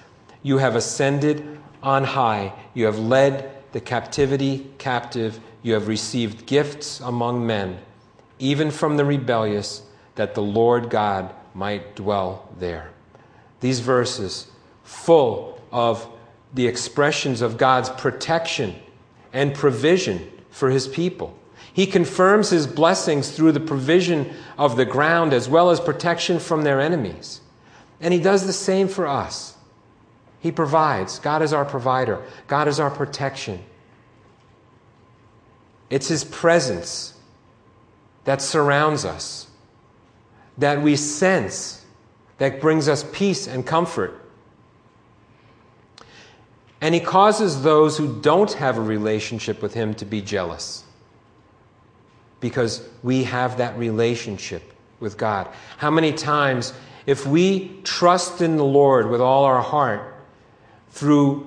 You 0.42 0.58
have 0.58 0.76
ascended 0.76 1.60
on 1.84 2.04
high. 2.04 2.54
You 2.74 2.86
have 2.86 2.98
led 2.98 3.52
the 3.72 3.82
captivity 3.82 4.68
captive. 4.78 5.40
You 5.62 5.74
have 5.74 5.88
received 5.88 6.46
gifts 6.46 7.00
among 7.02 7.46
men, 7.46 7.80
even 8.40 8.72
from 8.72 8.98
the 8.98 9.06
rebellious, 9.06 9.84
that 10.16 10.34
the 10.34 10.42
Lord 10.42 10.90
God 10.90 11.34
might 11.54 11.96
dwell 11.96 12.50
there 12.58 12.92
these 13.60 13.80
verses 13.80 14.48
full 14.84 15.62
of 15.72 16.08
the 16.54 16.68
expressions 16.68 17.42
of 17.42 17.58
God's 17.58 17.90
protection 17.90 18.76
and 19.34 19.54
provision 19.54 20.30
for 20.50 20.70
his 20.70 20.88
people. 20.88 21.38
He 21.72 21.86
confirms 21.86 22.50
his 22.50 22.66
blessings 22.66 23.32
through 23.32 23.52
the 23.52 23.60
provision 23.60 24.34
of 24.58 24.76
the 24.76 24.86
ground 24.86 25.34
as 25.34 25.48
well 25.48 25.70
as 25.70 25.80
protection 25.80 26.40
from 26.40 26.64
their 26.64 26.82
enemies. 26.82 27.42
And 28.02 28.14
he 28.14 28.20
does 28.20 28.48
the 28.48 28.54
same 28.54 28.88
for 28.88 29.06
us. 29.06 29.56
He 30.40 30.52
provides. 30.52 31.20
God 31.20 31.42
is 31.42 31.54
our 31.54 31.66
provider, 31.66 32.24
God 32.48 32.68
is 32.68 32.80
our 32.80 32.90
protection. 32.90 33.64
It's 35.90 36.08
his 36.08 36.24
presence 36.24 37.14
that 38.26 38.42
surrounds 38.42 39.06
us, 39.06 39.48
that 40.58 40.82
we 40.82 40.96
sense 40.96 41.80
that 42.40 42.60
brings 42.60 42.88
us 42.88 43.06
peace 43.12 43.48
and 43.48 43.66
comfort. 43.66 44.20
And 46.82 46.96
he 46.96 47.02
causes 47.02 47.62
those 47.62 47.98
who 47.98 48.22
don't 48.22 48.52
have 48.54 48.78
a 48.78 48.82
relationship 48.82 49.62
with 49.62 49.74
him 49.74 49.94
to 49.96 50.06
be 50.06 50.22
jealous 50.22 50.84
because 52.40 52.88
we 53.04 53.26
have 53.26 53.58
that 53.58 53.78
relationship 53.78 54.64
with 55.02 55.18
God. 55.18 55.48
How 55.78 55.92
many 55.92 56.14
times, 56.14 56.74
if 57.06 57.28
we 57.28 57.80
trust 57.84 58.42
in 58.42 58.56
the 58.56 58.64
Lord 58.64 59.10
with 59.10 59.20
all 59.20 59.44
our 59.44 59.62
heart 59.62 60.16
through 60.90 61.46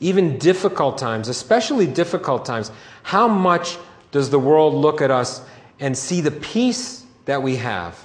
even 0.00 0.38
difficult 0.38 0.98
times, 0.98 1.28
especially 1.28 1.86
difficult 1.86 2.44
times, 2.44 2.72
how 3.04 3.28
much 3.28 3.78
does 4.10 4.30
the 4.30 4.38
world 4.40 4.74
look 4.74 5.00
at 5.00 5.12
us 5.12 5.40
and 5.82 5.98
see 5.98 6.22
the 6.22 6.30
peace 6.30 7.04
that 7.26 7.42
we 7.42 7.56
have? 7.56 7.98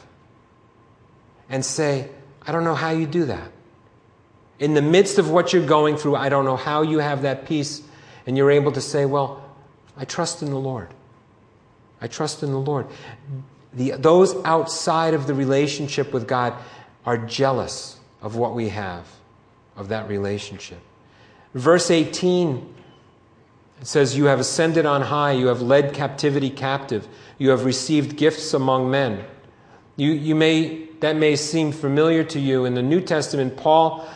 and 1.50 1.64
say, 1.64 2.10
I 2.46 2.52
don't 2.52 2.64
know 2.64 2.76
how 2.76 2.92
you 2.92 3.06
do 3.06 3.26
that. 3.26 3.52
In 4.60 4.74
the 4.74 4.82
midst 4.82 5.20
of 5.20 5.30
what 5.30 5.54
you're 5.54 5.66
going 5.66 5.98
through, 5.98 6.16
I 6.16 6.30
don't 6.30 6.46
know 6.46 6.56
how 6.56 6.82
you 6.82 7.00
have 7.00 7.22
that 7.22 7.46
peace. 7.46 7.82
And 8.26 8.36
you're 8.36 8.52
able 8.52 8.72
to 8.74 8.82
say, 8.82 9.06
Well, 9.06 9.44
I 9.96 10.06
trust 10.06 10.42
in 10.42 10.50
the 10.50 10.60
Lord. 10.60 10.90
I 12.02 12.08
trust 12.08 12.44
in 12.44 12.52
the 12.52 12.60
Lord. 12.60 12.88
The, 13.74 13.92
those 13.92 14.36
outside 14.44 15.14
of 15.14 15.28
the 15.28 15.34
relationship 15.34 16.14
with 16.14 16.28
God 16.28 16.54
are 17.06 17.18
jealous 17.18 18.00
of 18.22 18.36
what 18.36 18.54
we 18.54 18.70
have, 18.70 19.08
of 19.76 19.90
that 19.90 20.10
relationship. 20.10 20.80
Verse 21.54 21.90
18 21.90 22.74
it 23.80 23.88
says, 23.88 24.18
You 24.18 24.26
have 24.26 24.40
ascended 24.40 24.86
on 24.86 25.04
high, 25.04 25.32
you 25.32 25.48
have 25.48 25.62
led 25.62 25.94
captivity 25.94 26.50
captive, 26.50 27.08
you 27.38 27.50
have 27.50 27.66
received 27.66 28.18
gifts 28.18 28.54
among 28.54 28.90
men. 28.90 29.24
You, 29.96 30.12
you 30.12 30.36
may 30.36 30.88
that 31.00 31.16
may 31.16 31.36
seem 31.36 31.72
familiar 31.72 32.24
to 32.24 32.40
you. 32.40 32.66
In 32.66 32.74
the 32.74 32.82
New 32.82 33.02
Testament, 33.02 33.56
Paul 33.58 34.08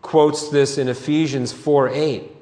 quotes 0.00 0.48
this 0.48 0.78
in 0.78 0.88
Ephesians 0.88 1.52
4 1.52 1.90
8. 1.90 2.32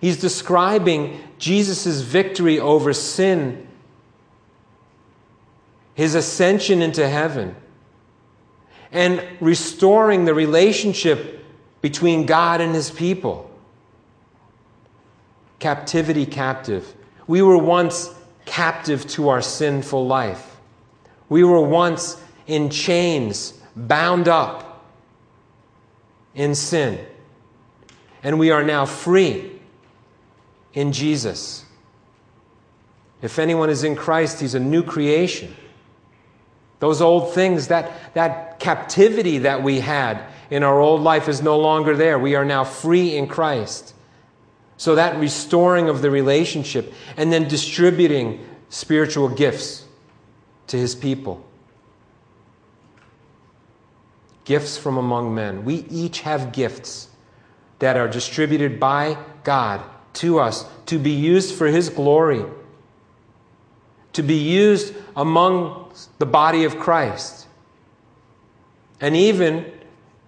He's 0.00 0.20
describing 0.20 1.20
Jesus' 1.38 2.00
victory 2.00 2.58
over 2.58 2.92
sin, 2.92 3.66
his 5.94 6.14
ascension 6.14 6.82
into 6.82 7.06
heaven, 7.08 7.54
and 8.92 9.22
restoring 9.40 10.24
the 10.24 10.34
relationship 10.34 11.44
between 11.80 12.26
God 12.26 12.60
and 12.60 12.74
his 12.74 12.90
people. 12.90 13.49
Captivity 15.60 16.26
captive. 16.26 16.94
We 17.28 17.42
were 17.42 17.58
once 17.58 18.12
captive 18.44 19.06
to 19.08 19.28
our 19.28 19.40
sinful 19.40 20.06
life. 20.06 20.56
We 21.28 21.44
were 21.44 21.60
once 21.60 22.20
in 22.48 22.70
chains, 22.70 23.52
bound 23.76 24.26
up 24.26 24.84
in 26.34 26.54
sin. 26.56 26.98
And 28.22 28.38
we 28.38 28.50
are 28.50 28.64
now 28.64 28.84
free 28.84 29.60
in 30.74 30.92
Jesus. 30.92 31.64
If 33.22 33.38
anyone 33.38 33.70
is 33.70 33.84
in 33.84 33.96
Christ, 33.96 34.40
he's 34.40 34.54
a 34.54 34.60
new 34.60 34.82
creation. 34.82 35.54
Those 36.80 37.02
old 37.02 37.34
things, 37.34 37.68
that, 37.68 38.14
that 38.14 38.58
captivity 38.58 39.38
that 39.38 39.62
we 39.62 39.80
had 39.80 40.24
in 40.50 40.62
our 40.62 40.80
old 40.80 41.02
life 41.02 41.28
is 41.28 41.42
no 41.42 41.58
longer 41.58 41.94
there. 41.94 42.18
We 42.18 42.34
are 42.34 42.44
now 42.44 42.64
free 42.64 43.16
in 43.16 43.26
Christ. 43.26 43.94
So 44.80 44.94
that 44.94 45.20
restoring 45.20 45.90
of 45.90 46.00
the 46.00 46.10
relationship 46.10 46.94
and 47.18 47.30
then 47.30 47.48
distributing 47.48 48.42
spiritual 48.70 49.28
gifts 49.28 49.84
to 50.68 50.78
his 50.78 50.94
people 50.94 51.44
gifts 54.46 54.78
from 54.78 54.96
among 54.96 55.34
men. 55.34 55.66
We 55.66 55.84
each 55.90 56.22
have 56.22 56.52
gifts 56.52 57.08
that 57.80 57.98
are 57.98 58.08
distributed 58.08 58.80
by 58.80 59.18
God 59.44 59.82
to 60.14 60.40
us 60.40 60.64
to 60.86 60.98
be 60.98 61.10
used 61.10 61.54
for 61.54 61.66
His 61.66 61.90
glory, 61.90 62.46
to 64.14 64.22
be 64.22 64.38
used 64.38 64.94
among 65.14 65.92
the 66.18 66.24
body 66.24 66.64
of 66.64 66.78
Christ. 66.78 67.48
And 68.98 69.14
even 69.14 69.70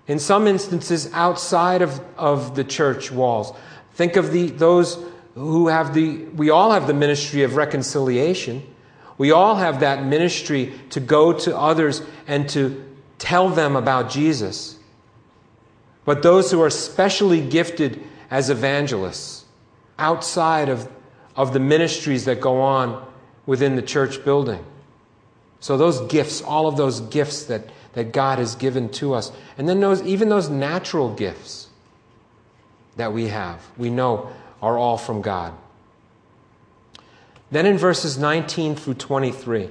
in 0.06 0.18
some 0.18 0.46
instances 0.46 1.10
outside 1.14 1.80
of, 1.80 2.00
of 2.18 2.54
the 2.54 2.64
church 2.64 3.10
walls. 3.10 3.56
Think 3.94 4.16
of 4.16 4.32
the, 4.32 4.48
those 4.48 4.98
who 5.34 5.68
have 5.68 5.94
the, 5.94 6.18
we 6.24 6.50
all 6.50 6.72
have 6.72 6.86
the 6.86 6.94
ministry 6.94 7.42
of 7.42 7.56
reconciliation. 7.56 8.62
We 9.18 9.30
all 9.30 9.56
have 9.56 9.80
that 9.80 10.04
ministry 10.04 10.72
to 10.90 11.00
go 11.00 11.32
to 11.32 11.56
others 11.56 12.02
and 12.26 12.48
to 12.50 12.84
tell 13.18 13.48
them 13.48 13.76
about 13.76 14.10
Jesus. 14.10 14.78
But 16.04 16.22
those 16.22 16.50
who 16.50 16.60
are 16.60 16.70
specially 16.70 17.40
gifted 17.40 18.02
as 18.30 18.50
evangelists 18.50 19.44
outside 19.98 20.68
of, 20.68 20.88
of 21.36 21.52
the 21.52 21.60
ministries 21.60 22.24
that 22.24 22.40
go 22.40 22.60
on 22.60 23.06
within 23.46 23.76
the 23.76 23.82
church 23.82 24.24
building. 24.24 24.64
So, 25.60 25.76
those 25.76 26.00
gifts, 26.10 26.42
all 26.42 26.66
of 26.66 26.76
those 26.76 27.00
gifts 27.00 27.44
that, 27.44 27.68
that 27.92 28.12
God 28.12 28.40
has 28.40 28.56
given 28.56 28.88
to 28.94 29.14
us, 29.14 29.30
and 29.56 29.68
then 29.68 29.78
those, 29.78 30.02
even 30.02 30.28
those 30.28 30.48
natural 30.48 31.14
gifts 31.14 31.68
that 32.96 33.12
we 33.12 33.28
have, 33.28 33.60
we 33.76 33.90
know 33.90 34.30
are 34.60 34.78
all 34.78 34.98
from 34.98 35.22
God. 35.22 35.54
Then 37.50 37.66
in 37.66 37.76
verses 37.76 38.16
19 38.16 38.76
through 38.76 38.94
23, 38.94 39.68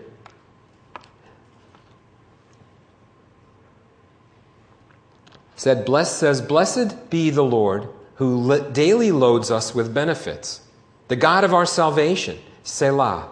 said, 5.55 5.85
Blessed 5.85 6.17
says, 6.17 6.41
Blessed 6.41 7.09
be 7.09 7.29
the 7.29 7.43
Lord 7.43 7.87
who 8.15 8.71
daily 8.71 9.11
loads 9.11 9.49
us 9.49 9.73
with 9.73 9.93
benefits, 9.93 10.61
the 11.07 11.15
God 11.15 11.43
of 11.43 11.53
our 11.53 11.65
salvation, 11.65 12.37
Selah. 12.63 13.29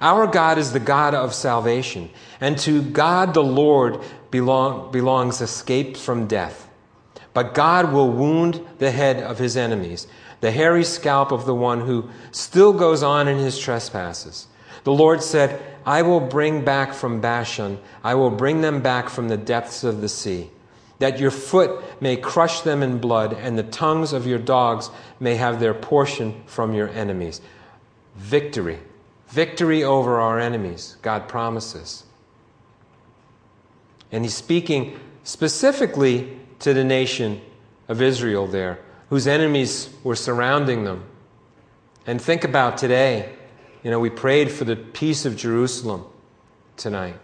Our 0.00 0.28
God 0.28 0.58
is 0.58 0.72
the 0.72 0.80
God 0.80 1.14
of 1.14 1.34
salvation, 1.34 2.10
and 2.40 2.56
to 2.58 2.82
God 2.82 3.34
the 3.34 3.42
Lord 3.42 4.00
belong, 4.30 4.92
belongs 4.92 5.40
escape 5.40 5.96
from 5.96 6.26
death. 6.26 6.67
But 7.38 7.54
God 7.54 7.92
will 7.92 8.10
wound 8.10 8.60
the 8.78 8.90
head 8.90 9.22
of 9.22 9.38
his 9.38 9.56
enemies, 9.56 10.08
the 10.40 10.50
hairy 10.50 10.82
scalp 10.82 11.30
of 11.30 11.46
the 11.46 11.54
one 11.54 11.82
who 11.82 12.10
still 12.32 12.72
goes 12.72 13.04
on 13.04 13.28
in 13.28 13.38
his 13.38 13.56
trespasses. 13.56 14.48
The 14.82 14.92
Lord 14.92 15.22
said, 15.22 15.62
I 15.86 16.02
will 16.02 16.18
bring 16.18 16.64
back 16.64 16.92
from 16.92 17.20
Bashan, 17.20 17.78
I 18.02 18.16
will 18.16 18.30
bring 18.30 18.60
them 18.60 18.82
back 18.82 19.08
from 19.08 19.28
the 19.28 19.36
depths 19.36 19.84
of 19.84 20.00
the 20.00 20.08
sea 20.08 20.50
that 20.98 21.20
your 21.20 21.30
foot 21.30 22.02
may 22.02 22.16
crush 22.16 22.62
them 22.62 22.82
in 22.82 22.98
blood, 22.98 23.32
and 23.34 23.56
the 23.56 23.62
tongues 23.62 24.12
of 24.12 24.26
your 24.26 24.40
dogs 24.40 24.90
may 25.20 25.36
have 25.36 25.60
their 25.60 25.74
portion 25.74 26.42
from 26.46 26.74
your 26.74 26.88
enemies. 26.88 27.40
Victory. 28.16 28.80
Victory 29.28 29.84
over 29.84 30.18
our 30.18 30.40
enemies, 30.40 30.96
God 31.02 31.28
promises. 31.28 32.02
And 34.10 34.24
he's 34.24 34.34
speaking 34.34 34.98
specifically 35.22 36.37
to 36.60 36.74
the 36.74 36.84
nation 36.84 37.40
of 37.88 38.02
Israel 38.02 38.46
there, 38.46 38.80
whose 39.10 39.26
enemies 39.26 39.90
were 40.02 40.16
surrounding 40.16 40.84
them. 40.84 41.04
And 42.06 42.20
think 42.20 42.44
about 42.44 42.78
today. 42.78 43.32
You 43.82 43.90
know, 43.90 44.00
we 44.00 44.10
prayed 44.10 44.50
for 44.50 44.64
the 44.64 44.76
peace 44.76 45.24
of 45.24 45.36
Jerusalem 45.36 46.04
tonight. 46.76 47.16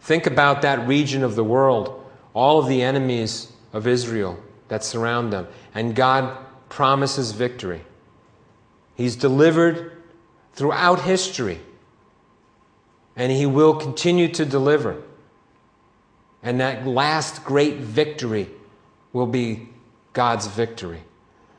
Think 0.00 0.26
about 0.26 0.62
that 0.62 0.86
region 0.86 1.22
of 1.22 1.34
the 1.34 1.44
world 1.44 2.00
all 2.32 2.58
of 2.58 2.68
the 2.68 2.82
enemies 2.82 3.52
of 3.72 3.86
Israel 3.86 4.38
that 4.68 4.84
surround 4.84 5.32
them. 5.32 5.48
And 5.74 5.94
God 5.94 6.36
promises 6.68 7.32
victory. 7.32 7.82
He's 8.94 9.16
delivered 9.16 9.92
throughout 10.52 11.02
history, 11.02 11.60
and 13.16 13.32
He 13.32 13.46
will 13.46 13.74
continue 13.74 14.28
to 14.28 14.44
deliver. 14.44 15.02
And 16.42 16.60
that 16.60 16.86
last 16.86 17.44
great 17.44 17.76
victory 17.76 18.48
will 19.12 19.26
be 19.26 19.68
God's 20.12 20.46
victory. 20.46 21.02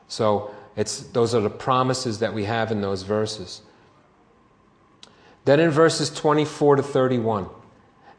So 0.08 0.54
it's, 0.76 1.00
those 1.00 1.34
are 1.34 1.40
the 1.40 1.50
promises 1.50 2.18
that 2.20 2.34
we 2.34 2.44
have 2.44 2.70
in 2.70 2.80
those 2.80 3.02
verses. 3.02 3.62
Then 5.44 5.60
in 5.60 5.70
verses 5.70 6.10
24 6.10 6.76
to 6.76 6.82
31, 6.82 7.48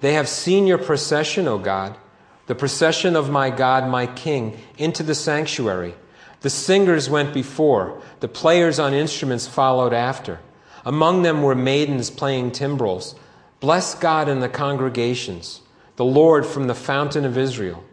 they 0.02 0.14
have 0.14 0.28
seen 0.28 0.68
your 0.68 0.78
procession, 0.78 1.48
O 1.48 1.58
God 1.58 1.98
the 2.46 2.56
procession 2.56 3.16
of 3.16 3.30
my 3.30 3.50
God, 3.50 3.88
my 3.90 4.06
King, 4.08 4.58
into 4.78 5.04
the 5.04 5.16
sanctuary. 5.16 5.96
The 6.42 6.50
singers 6.50 7.10
went 7.10 7.34
before, 7.34 8.02
the 8.20 8.28
players 8.28 8.80
on 8.80 8.94
instruments 8.94 9.48
followed 9.48 9.94
after. 9.94 10.40
Among 10.86 11.22
them 11.22 11.42
were 11.42 11.56
maidens 11.56 12.10
playing 12.10 12.52
timbrels. 12.52 13.16
Bless 13.62 13.96
God 13.96 14.28
in 14.28 14.42
the 14.42 14.50
congregations, 14.50 15.62
the 15.96 16.04
Lord 16.04 16.46
from 16.46 16.68
the 16.68 16.76
fountain 16.76 17.24
of 17.24 17.38
Israel. 17.38 17.84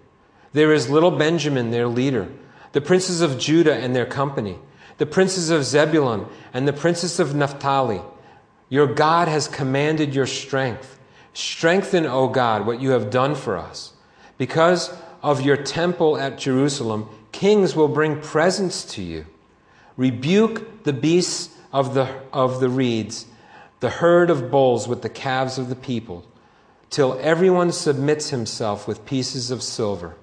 There 0.52 0.72
is 0.72 0.90
little 0.90 1.12
Benjamin, 1.12 1.70
their 1.70 1.86
leader, 1.86 2.28
the 2.72 2.80
princes 2.80 3.20
of 3.20 3.38
Judah 3.38 3.74
and 3.74 3.94
their 3.94 4.06
company, 4.06 4.58
the 4.98 5.06
princes 5.06 5.50
of 5.50 5.64
Zebulun 5.64 6.26
and 6.52 6.66
the 6.66 6.72
princes 6.72 7.20
of 7.20 7.34
Naphtali. 7.34 8.02
Your 8.68 8.86
God 8.86 9.28
has 9.28 9.48
commanded 9.48 10.14
your 10.14 10.26
strength. 10.26 10.98
Strengthen, 11.32 12.06
O 12.06 12.28
God, 12.28 12.66
what 12.66 12.80
you 12.80 12.90
have 12.90 13.10
done 13.10 13.34
for 13.34 13.56
us. 13.56 13.92
Because 14.38 14.92
of 15.22 15.42
your 15.42 15.56
temple 15.56 16.18
at 16.18 16.38
Jerusalem, 16.38 17.08
kings 17.32 17.76
will 17.76 17.88
bring 17.88 18.20
presents 18.20 18.84
to 18.94 19.02
you. 19.02 19.26
Rebuke 19.96 20.84
the 20.84 20.92
beasts 20.92 21.54
of 21.72 21.94
the, 21.94 22.08
of 22.32 22.60
the 22.60 22.68
reeds, 22.68 23.26
the 23.80 23.90
herd 23.90 24.30
of 24.30 24.50
bulls 24.50 24.88
with 24.88 25.02
the 25.02 25.08
calves 25.08 25.58
of 25.58 25.68
the 25.68 25.76
people, 25.76 26.24
till 26.88 27.18
everyone 27.20 27.70
submits 27.70 28.30
himself 28.30 28.88
with 28.88 29.06
pieces 29.06 29.50
of 29.50 29.62
silver. 29.62 30.16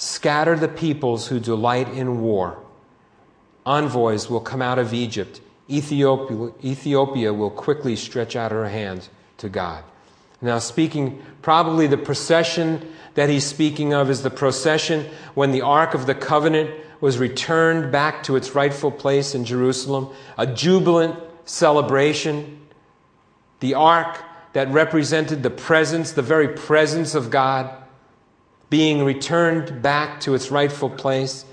Scatter 0.00 0.56
the 0.56 0.66
peoples 0.66 1.26
who 1.26 1.38
delight 1.38 1.86
in 1.90 2.22
war. 2.22 2.58
Envoys 3.66 4.30
will 4.30 4.40
come 4.40 4.62
out 4.62 4.78
of 4.78 4.94
Egypt. 4.94 5.42
Ethiopia, 5.68 7.34
will 7.34 7.50
quickly 7.50 7.94
stretch 7.96 8.34
out 8.34 8.50
her 8.50 8.70
hand 8.70 9.10
to 9.36 9.50
God. 9.50 9.84
Now, 10.40 10.58
speaking 10.58 11.22
probably 11.42 11.86
the 11.86 11.98
procession 11.98 12.90
that 13.12 13.28
he's 13.28 13.44
speaking 13.44 13.92
of 13.92 14.08
is 14.08 14.22
the 14.22 14.30
procession 14.30 15.06
when 15.34 15.52
the 15.52 15.60
Ark 15.60 15.92
of 15.92 16.06
the 16.06 16.14
Covenant 16.14 16.70
was 17.02 17.18
returned 17.18 17.92
back 17.92 18.22
to 18.22 18.36
its 18.36 18.54
rightful 18.54 18.90
place 18.90 19.34
in 19.34 19.44
Jerusalem, 19.44 20.08
a 20.38 20.46
jubilant 20.46 21.20
celebration. 21.44 22.58
The 23.60 23.74
Ark 23.74 24.24
that 24.54 24.70
represented 24.70 25.42
the 25.42 25.50
presence, 25.50 26.12
the 26.12 26.22
very 26.22 26.48
presence 26.48 27.14
of 27.14 27.28
God, 27.28 27.70
being 28.70 29.04
returned 29.04 29.82
back 29.82 30.20
to 30.20 30.34
its 30.34 30.50
rightful 30.50 30.88
place. 30.88 31.44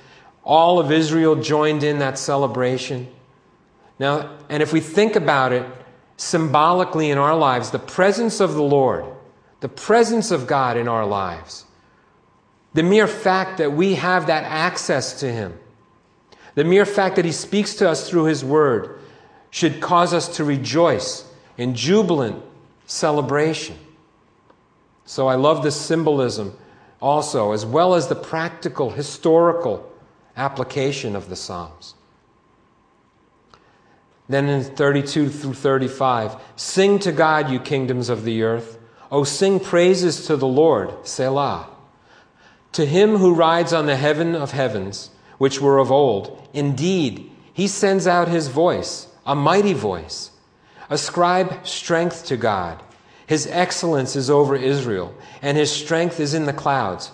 All 0.44 0.80
of 0.80 0.92
Israel 0.92 1.36
joined 1.36 1.84
in 1.84 2.00
that 2.00 2.18
celebration. 2.18 3.08
Now, 4.00 4.38
and 4.48 4.64
if 4.64 4.72
we 4.72 4.80
think 4.80 5.16
about 5.16 5.52
it 5.52 5.66
symbolically 6.16 7.10
in 7.10 7.18
our 7.18 7.36
lives, 7.36 7.72
the 7.72 7.80
presence 7.80 8.40
of 8.40 8.54
the 8.54 8.64
Lord 8.64 9.06
the 9.60 9.70
presence 9.70 10.32
of 10.32 10.48
God 10.48 10.78
in 10.78 10.88
our 10.88 11.06
lives, 11.06 11.66
the 12.74 12.84
mere 12.84 13.08
fact 13.08 13.58
that 13.58 13.74
we 13.74 13.96
have 13.96 14.28
that 14.28 14.44
access 14.44 15.20
to 15.22 15.32
Him, 15.32 15.58
the 16.56 16.64
mere 16.64 16.86
fact 16.86 17.16
that 17.16 17.26
He 17.26 17.32
speaks 17.32 17.76
to 17.76 17.90
us 17.90 18.10
through 18.10 18.26
His 18.26 18.44
Word 18.44 19.00
should 19.50 19.82
cause 19.82 20.14
us 20.14 20.36
to 20.38 20.44
rejoice 20.44 21.26
in 21.58 21.74
jubilant 21.74 22.44
celebration. 22.86 23.78
So 25.06 25.28
I 25.28 25.36
love 25.36 25.64
this 25.64 25.80
symbolism 25.80 26.56
also, 27.02 27.52
as 27.52 27.66
well 27.66 27.94
as 27.94 28.08
the 28.08 28.16
practical, 28.16 28.92
historical 28.92 29.92
application 30.36 31.16
of 31.16 31.30
the 31.30 31.36
Psalms. 31.36 31.96
Then 34.30 34.50
in 34.50 34.64
32 34.64 35.30
through 35.30 35.54
35, 35.54 36.36
sing 36.56 37.00
to 37.00 37.12
God, 37.12 37.50
you 37.50 37.60
kingdoms 37.60 38.10
of 38.10 38.24
the 38.24 38.44
earth. 38.44 38.78
O 39.12 39.24
sing 39.24 39.60
praises 39.60 40.26
to 40.28 40.36
the 40.36 40.48
Lord, 40.48 41.08
Selah. 41.08 41.70
To 42.74 42.86
him 42.86 43.18
who 43.18 43.34
rides 43.34 43.72
on 43.72 43.86
the 43.86 43.96
heaven 43.96 44.36
of 44.36 44.52
heavens, 44.52 45.10
which 45.38 45.62
were 45.62 45.78
of 45.78 45.92
old, 45.92 46.48
indeed, 46.54 47.32
he 47.54 47.68
sends 47.68 48.06
out 48.06 48.28
his 48.28 48.50
voice, 48.50 49.08
a 49.26 49.34
mighty 49.34 49.74
voice. 49.74 50.32
Ascribe 50.90 51.66
strength 51.66 52.26
to 52.26 52.38
God. 52.38 52.84
His 53.28 53.46
excellence 53.48 54.16
is 54.16 54.30
over 54.30 54.56
Israel, 54.56 55.14
and 55.42 55.58
his 55.58 55.70
strength 55.72 56.20
is 56.20 56.34
in 56.34 56.46
the 56.46 56.54
clouds. 56.54 57.12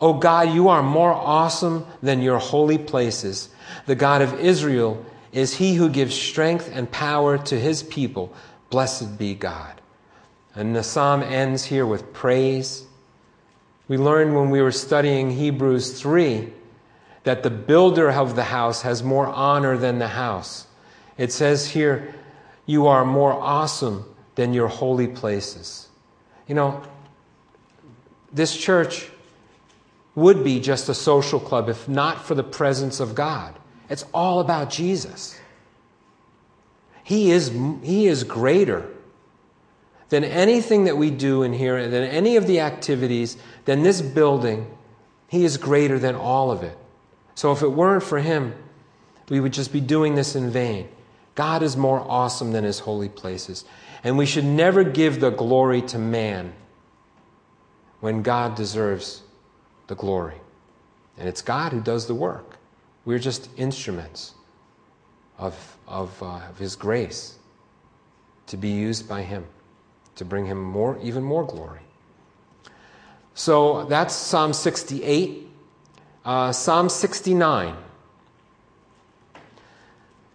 O 0.00 0.14
God, 0.14 0.52
you 0.52 0.68
are 0.68 0.82
more 0.82 1.12
awesome 1.12 1.86
than 2.02 2.22
your 2.22 2.38
holy 2.38 2.78
places. 2.78 3.50
The 3.86 3.94
God 3.94 4.22
of 4.22 4.40
Israel 4.40 5.04
is 5.30 5.54
he 5.54 5.74
who 5.74 5.90
gives 5.90 6.14
strength 6.14 6.70
and 6.72 6.90
power 6.90 7.36
to 7.36 7.60
his 7.60 7.82
people. 7.82 8.32
Blessed 8.70 9.18
be 9.18 9.34
God. 9.34 9.80
And 10.54 10.74
the 10.74 10.82
psalm 10.82 11.22
ends 11.22 11.66
here 11.66 11.86
with 11.86 12.14
praise. 12.14 12.84
We 13.88 13.98
learned 13.98 14.34
when 14.34 14.48
we 14.48 14.62
were 14.62 14.72
studying 14.72 15.30
Hebrews 15.30 16.00
3 16.00 16.50
that 17.24 17.42
the 17.42 17.50
builder 17.50 18.10
of 18.10 18.36
the 18.36 18.44
house 18.44 18.82
has 18.82 19.02
more 19.02 19.26
honor 19.26 19.76
than 19.76 19.98
the 19.98 20.08
house. 20.08 20.66
It 21.18 21.30
says 21.30 21.68
here, 21.68 22.14
You 22.64 22.86
are 22.86 23.04
more 23.04 23.32
awesome 23.32 24.06
than 24.34 24.52
your 24.52 24.68
holy 24.68 25.08
places. 25.08 25.88
You 26.46 26.54
know, 26.54 26.82
this 28.32 28.56
church 28.56 29.10
would 30.14 30.44
be 30.44 30.60
just 30.60 30.88
a 30.88 30.94
social 30.94 31.40
club 31.40 31.68
if 31.68 31.88
not 31.88 32.24
for 32.24 32.34
the 32.34 32.44
presence 32.44 33.00
of 33.00 33.14
God. 33.14 33.54
It's 33.88 34.04
all 34.14 34.40
about 34.40 34.70
Jesus. 34.70 35.38
He 37.04 37.30
is, 37.30 37.50
he 37.82 38.06
is 38.06 38.24
greater 38.24 38.88
than 40.12 40.24
anything 40.24 40.84
that 40.84 40.98
we 40.98 41.10
do 41.10 41.42
in 41.42 41.54
here, 41.54 41.88
than 41.88 42.04
any 42.04 42.36
of 42.36 42.46
the 42.46 42.60
activities, 42.60 43.38
than 43.64 43.82
this 43.82 44.02
building, 44.02 44.66
He 45.28 45.42
is 45.42 45.56
greater 45.56 45.98
than 45.98 46.14
all 46.14 46.50
of 46.50 46.62
it. 46.62 46.76
So 47.34 47.50
if 47.50 47.62
it 47.62 47.68
weren't 47.68 48.02
for 48.02 48.18
Him, 48.18 48.54
we 49.30 49.40
would 49.40 49.54
just 49.54 49.72
be 49.72 49.80
doing 49.80 50.14
this 50.14 50.36
in 50.36 50.50
vain. 50.50 50.86
God 51.34 51.62
is 51.62 51.78
more 51.78 52.00
awesome 52.00 52.52
than 52.52 52.62
His 52.62 52.80
holy 52.80 53.08
places. 53.08 53.64
And 54.04 54.18
we 54.18 54.26
should 54.26 54.44
never 54.44 54.82
give 54.84 55.20
the 55.20 55.30
glory 55.30 55.82
to 55.82 55.98
man 55.98 56.52
when 58.00 58.22
God 58.22 58.56
deserves 58.56 59.22
the 59.86 59.94
glory. 59.94 60.36
And 61.18 61.28
it's 61.28 61.42
God 61.42 61.72
who 61.72 61.80
does 61.80 62.06
the 62.06 62.14
work. 62.14 62.58
We're 63.04 63.18
just 63.18 63.48
instruments 63.56 64.34
of, 65.38 65.78
of, 65.86 66.20
uh, 66.22 66.40
of 66.48 66.58
His 66.58 66.76
grace 66.76 67.38
to 68.48 68.56
be 68.56 68.70
used 68.70 69.08
by 69.08 69.22
Him 69.22 69.44
to 70.16 70.24
bring 70.24 70.46
Him 70.46 70.62
more, 70.62 70.98
even 71.02 71.22
more 71.22 71.44
glory. 71.44 71.80
So 73.34 73.84
that's 73.84 74.14
Psalm 74.14 74.52
68. 74.52 75.48
Uh, 76.24 76.52
Psalm 76.52 76.88
69. 76.88 77.76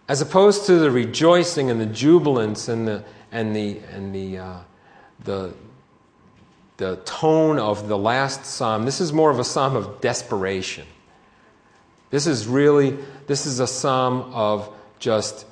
As 0.08 0.20
opposed 0.20 0.66
to 0.66 0.78
the 0.78 0.90
rejoicing 0.90 1.70
and 1.70 1.80
the 1.80 1.86
jubilance 1.86 2.68
and 2.68 2.88
the, 2.88 3.04
and 3.32 3.54
the, 3.54 3.78
and 3.92 4.14
the, 4.14 4.38
uh, 4.38 4.58
the, 5.24 5.54
the 6.78 6.96
tone 7.04 7.58
of 7.58 7.88
the 7.88 7.98
last 7.98 8.44
psalm, 8.44 8.84
this 8.84 9.00
is 9.00 9.12
more 9.12 9.30
of 9.30 9.38
a 9.38 9.44
psalm 9.44 9.76
of 9.76 10.00
desperation. 10.00 10.86
This 12.10 12.26
is 12.26 12.46
really, 12.46 12.96
this 13.26 13.46
is 13.46 13.60
a 13.60 13.66
psalm 13.66 14.32
of 14.32 14.72
just, 14.98 15.46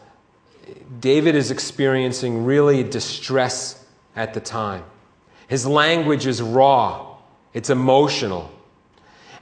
David 1.00 1.34
is 1.34 1.50
experiencing 1.50 2.44
really 2.44 2.82
distress 2.82 3.84
at 4.14 4.34
the 4.34 4.40
time. 4.40 4.84
His 5.48 5.66
language 5.66 6.26
is 6.26 6.40
raw, 6.40 7.16
it's 7.52 7.70
emotional. 7.70 8.50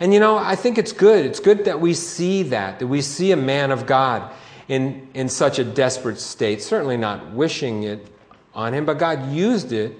And 0.01 0.13
you 0.13 0.21
know, 0.21 0.37
I 0.37 0.57
think 0.57 0.77
it's 0.77 0.93
good. 0.93 1.25
It's 1.25 1.41
good 1.41 1.67
that 1.67 1.81
we 1.81 1.95
see 1.95 2.43
that, 2.45 2.81
that 2.81 2.87
we 2.89 3.01
see 3.01 3.31
a 3.31 3.37
man 3.37 3.71
of 3.71 3.87
God 3.87 4.33
in, 4.67 5.09
in 5.15 5.29
such 5.29 5.59
a 5.59 5.65
desperate 5.65 6.19
state. 6.19 6.63
Certainly 6.63 6.97
not 6.97 7.31
wishing 7.33 7.85
it 7.85 8.09
on 8.55 8.73
him, 8.73 8.85
but 8.85 8.99
God 8.99 9.33
used 9.33 9.73
it 9.73 9.97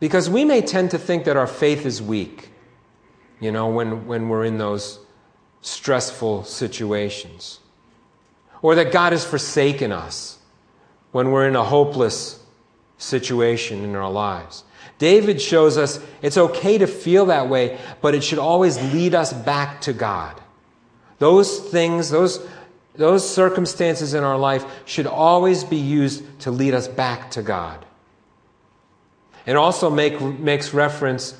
because 0.00 0.28
we 0.28 0.44
may 0.44 0.60
tend 0.60 0.90
to 0.90 0.98
think 0.98 1.24
that 1.24 1.36
our 1.36 1.46
faith 1.46 1.86
is 1.86 2.02
weak, 2.02 2.48
you 3.40 3.52
know, 3.52 3.68
when, 3.68 4.06
when 4.06 4.28
we're 4.28 4.44
in 4.44 4.58
those 4.58 4.98
stressful 5.60 6.44
situations. 6.44 7.60
Or 8.62 8.74
that 8.74 8.92
God 8.92 9.12
has 9.12 9.24
forsaken 9.24 9.92
us 9.92 10.38
when 11.12 11.30
we're 11.30 11.48
in 11.48 11.56
a 11.56 11.64
hopeless 11.64 12.40
situation 12.98 13.84
in 13.84 13.94
our 13.94 14.10
lives. 14.10 14.64
David 14.98 15.40
shows 15.40 15.76
us 15.78 15.98
it's 16.20 16.38
okay 16.38 16.78
to 16.78 16.86
feel 16.86 17.26
that 17.26 17.48
way, 17.48 17.78
but 18.00 18.14
it 18.14 18.22
should 18.22 18.38
always 18.38 18.80
lead 18.92 19.14
us 19.14 19.32
back 19.32 19.80
to 19.82 19.92
God. 19.92 20.40
Those 21.18 21.58
things, 21.58 22.10
those, 22.10 22.44
those 22.94 23.28
circumstances 23.28 24.14
in 24.14 24.22
our 24.22 24.36
life 24.36 24.64
should 24.84 25.06
always 25.06 25.64
be 25.64 25.76
used 25.76 26.40
to 26.40 26.50
lead 26.50 26.74
us 26.74 26.88
back 26.88 27.30
to 27.32 27.42
God. 27.42 27.84
It 29.46 29.56
also 29.56 29.90
make, 29.90 30.20
makes 30.20 30.74
reference 30.74 31.36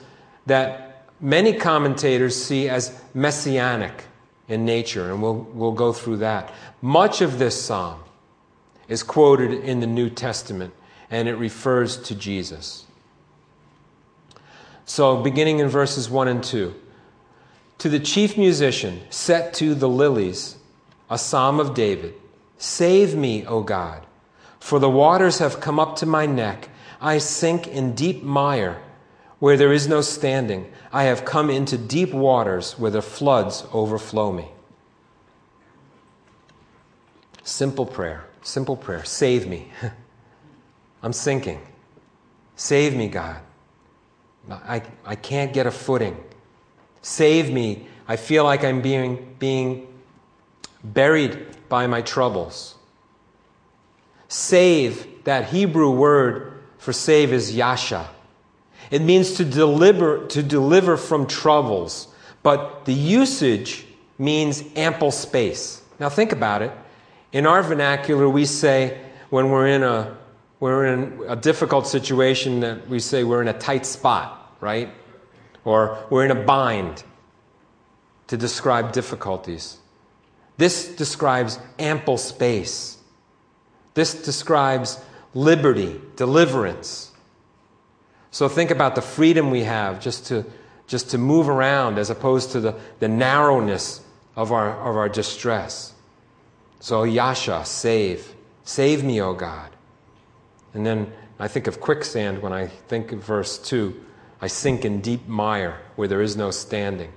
that 0.47 1.07
many 1.21 1.53
commentators 1.53 2.43
see 2.43 2.69
as 2.69 2.99
messianic 3.15 4.05
in 4.49 4.65
nature, 4.65 5.11
and 5.11 5.23
we'll, 5.23 5.37
we'll 5.55 5.73
go 5.73 5.93
through 5.93 6.19
that. 6.19 6.53
Much 6.81 7.21
of 7.21 7.39
this 7.39 7.61
psalm 7.61 8.01
is 8.89 9.03
quoted 9.03 9.53
in 9.53 9.81
the 9.81 9.87
New 9.87 10.11
Testament, 10.11 10.75
and 11.11 11.29
it 11.29 11.37
refers 11.37 11.97
to 11.99 12.15
Jesus. 12.15 12.85
So, 14.85 15.23
beginning 15.23 15.61
in 15.61 15.69
verses 15.69 16.11
1 16.11 16.29
and 16.29 16.43
2 16.43 16.75
To 17.79 17.89
the 17.89 18.01
chief 18.01 18.37
musician, 18.37 19.01
set 19.11 19.55
to 19.55 19.75
the 19.75 19.89
lilies, 19.89 20.57
a 21.13 21.19
psalm 21.19 21.61
of 21.61 21.75
David 21.75 22.15
Save 22.57 23.17
me, 23.17 23.45
O 23.45 23.63
God, 23.63 24.07
for 24.61 24.79
the 24.79 24.89
waters 24.89 25.41
have 25.41 25.61
come 25.61 25.81
up 25.81 25.97
to 25.97 26.07
my 26.07 26.27
neck. 26.27 26.69
I 27.01 27.19
sink 27.19 27.67
in 27.67 27.97
deep 27.97 28.23
mire 28.23 28.81
where 29.41 29.57
there 29.57 29.73
is 29.73 29.89
no 29.89 30.01
standing. 30.01 30.73
I 30.93 31.05
have 31.05 31.25
come 31.25 31.51
into 31.51 31.77
deep 31.77 32.15
waters 32.15 32.79
where 32.79 32.93
the 32.93 33.03
floods 33.03 33.65
overflow 33.73 34.31
me. 34.31 34.47
Simple 37.43 37.85
prayer, 37.85 38.25
simple 38.43 38.77
prayer. 38.77 39.05
Save 39.05 39.49
me. 39.49 39.73
I'm 41.03 41.13
sinking. 41.13 41.61
Save 42.55 42.95
me, 42.95 43.09
God. 43.09 43.41
I, 44.49 44.83
I 45.05 45.17
can't 45.17 45.53
get 45.53 45.67
a 45.67 45.73
footing. 45.73 46.17
Save 47.03 47.51
me. 47.51 47.89
I 48.07 48.15
feel 48.15 48.45
like 48.45 48.63
I'm 48.63 48.81
being, 48.81 49.35
being 49.41 49.92
buried 50.85 51.47
by 51.69 51.87
my 51.87 52.03
troubles. 52.03 52.75
Save, 54.29 55.25
that 55.25 55.51
Hebrew 55.51 55.91
word 55.91 56.63
for 56.79 56.93
save 56.93 57.33
is 57.33 57.55
yasha. 57.55 58.09
It 58.91 59.03
means 59.03 59.35
to 59.35 59.45
deliver, 59.45 60.27
to 60.29 60.43
deliver 60.43 60.97
from 60.97 61.27
troubles, 61.27 62.09
but 62.43 62.85
the 62.85 62.93
usage 62.93 63.87
means 64.19 64.65
ample 64.77 65.11
space. 65.11 65.83
Now 66.01 66.09
think 66.09 66.33
about 66.33 66.63
it. 66.63 66.73
In 67.33 67.47
our 67.47 67.63
vernacular, 67.63 68.29
we 68.29 68.45
say 68.45 69.01
when 69.31 69.51
we're 69.51 69.69
in 69.69 69.83
a 69.83 70.17
we're 70.63 70.87
in 70.87 71.21
a 71.27 71.35
difficult 71.35 71.89
situation 71.89 72.61
that 72.61 72.89
we 72.89 73.01
say 73.01 73.25
we're 73.25 73.43
in 73.43 73.49
a 73.49 73.59
tight 73.59 73.85
spot, 73.85 74.55
right? 74.61 74.95
Or 75.65 76.07
we're 76.09 76.25
in 76.25 76.31
a 76.31 76.41
bind 76.41 77.03
to 78.29 78.37
describe 78.37 78.93
difficulties. 78.93 79.79
This 80.57 80.89
describes 80.89 81.59
ample 81.79 82.19
space. 82.19 82.99
This 83.95 84.15
describes 84.15 84.99
liberty, 85.35 86.01
deliverance. 86.17 87.13
So 88.31 88.49
think 88.49 88.71
about 88.71 88.95
the 88.95 89.03
freedom 89.03 89.51
we 89.51 89.65
have 89.65 90.01
just 90.01 90.27
to, 90.27 90.45
just 90.87 91.11
to 91.11 91.19
move 91.19 91.49
around 91.49 91.99
as 91.99 92.11
opposed 92.11 92.53
to 92.53 92.61
the, 92.61 92.79
the 92.99 93.09
narrowness 93.09 94.01
of 94.37 94.53
our, 94.53 94.71
of 94.71 94.97
our 94.97 95.09
distress. 95.09 95.93
So, 96.81 97.05
Yasha, 97.05 97.65
save. 97.65 98.35
Save 98.65 99.05
me, 99.05 99.21
O 99.21 99.35
God. 99.35 99.71
And 100.75 100.87
then 100.87 101.13
I 101.39 101.49
think 101.49 101.67
of 101.67 101.81
quicksand 101.81 102.41
when 102.43 102.53
I 102.53 102.67
think 102.67 103.13
of 103.13 103.23
verse 103.23 103.59
2. 103.59 103.95
I 104.41 104.47
sink 104.47 104.85
in 104.85 105.01
deep 105.01 105.29
mire 105.29 105.81
where 105.97 106.09
there 106.09 106.23
is 106.23 106.37
no 106.37 106.51
standing. 106.51 107.13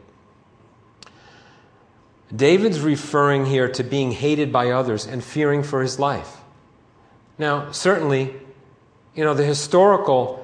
David's 2.33 2.79
referring 2.81 3.45
here 3.45 3.69
to 3.69 3.83
being 3.83 4.11
hated 4.11 4.51
by 4.51 4.71
others 4.71 5.05
and 5.05 5.23
fearing 5.23 5.63
for 5.63 5.81
his 5.81 5.99
life. 5.99 6.37
Now, 7.37 7.71
certainly, 7.71 8.33
you 9.13 9.23
know, 9.23 9.33
the 9.33 9.45
historical 9.45 10.41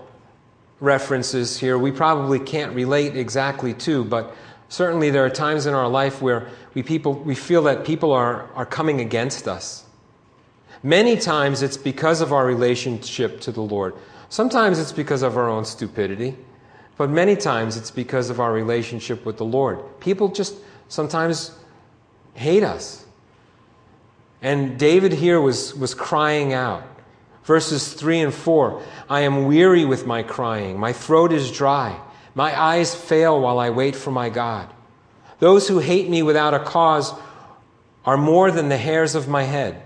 references 0.80 1.60
here 1.60 1.78
we 1.78 1.92
probably 1.92 2.40
can't 2.40 2.76
relate 2.76 3.16
exactly 3.16 3.74
to, 3.74 4.04
but 4.04 4.36
certainly 4.68 5.10
there 5.10 5.24
are 5.24 5.30
times 5.30 5.66
in 5.66 5.74
our 5.74 5.88
life 5.88 6.22
where 6.22 6.50
we, 6.74 6.84
people, 6.84 7.14
we 7.14 7.36
feel 7.36 7.64
that 7.64 7.86
people 7.86 8.12
are, 8.12 8.52
are 8.54 8.66
coming 8.66 9.00
against 9.00 9.48
us. 9.48 9.86
Many 10.84 11.18
times 11.18 11.62
it's 11.62 11.78
because 11.78 12.22
of 12.22 12.34
our 12.34 12.46
relationship 12.46 13.40
to 13.42 13.52
the 13.52 13.62
Lord. 13.62 13.94
Sometimes 14.30 14.80
it's 14.80 14.92
because 14.92 15.22
of 15.22 15.38
our 15.38 15.50
own 15.50 15.66
stupidity, 15.66 16.36
but 16.98 17.10
many 17.10 17.36
times 17.36 17.78
it's 17.78 17.92
because 17.92 18.30
of 18.30 18.40
our 18.40 18.52
relationship 18.52 19.26
with 19.26 19.38
the 19.38 19.46
Lord. 19.46 19.80
People 20.00 20.30
just 20.30 20.56
sometimes 20.88 21.52
hate 22.34 22.64
us. 22.64 23.06
And 24.42 24.80
David 24.80 25.14
here 25.14 25.40
was, 25.40 25.76
was 25.76 25.94
crying 25.94 26.54
out. 26.54 26.84
Verses 27.44 27.94
3 27.94 28.20
and 28.22 28.34
4 28.34 28.82
I 29.10 29.22
am 29.22 29.46
weary 29.46 29.86
with 29.86 30.06
my 30.06 30.24
crying, 30.24 30.80
my 30.80 30.94
throat 30.94 31.34
is 31.34 31.52
dry, 31.52 32.00
my 32.34 32.60
eyes 32.60 32.96
fail 32.96 33.40
while 33.40 33.60
I 33.60 33.72
wait 33.72 33.96
for 33.96 34.12
my 34.12 34.30
God. 34.30 34.70
Those 35.40 35.68
who 35.68 35.80
hate 35.80 36.10
me 36.10 36.22
without 36.22 36.54
a 36.54 36.60
cause 36.60 37.14
are 38.06 38.18
more 38.18 38.52
than 38.52 38.70
the 38.70 38.78
hairs 38.78 39.16
of 39.16 39.28
my 39.28 39.44
head. 39.44 39.82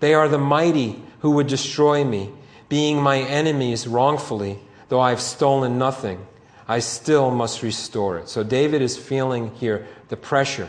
They 0.00 0.14
are 0.14 0.28
the 0.28 0.38
mighty 0.38 1.00
who 1.20 1.32
would 1.32 1.46
destroy 1.46 2.04
me, 2.04 2.30
being 2.68 3.00
my 3.00 3.20
enemies 3.20 3.86
wrongfully, 3.86 4.58
though 4.88 5.00
I 5.00 5.10
have 5.10 5.20
stolen 5.20 5.78
nothing. 5.78 6.26
I 6.66 6.80
still 6.80 7.30
must 7.30 7.62
restore 7.62 8.18
it. 8.18 8.28
So 8.28 8.42
David 8.42 8.82
is 8.82 8.96
feeling 8.96 9.54
here 9.54 9.86
the 10.08 10.16
pressure 10.16 10.68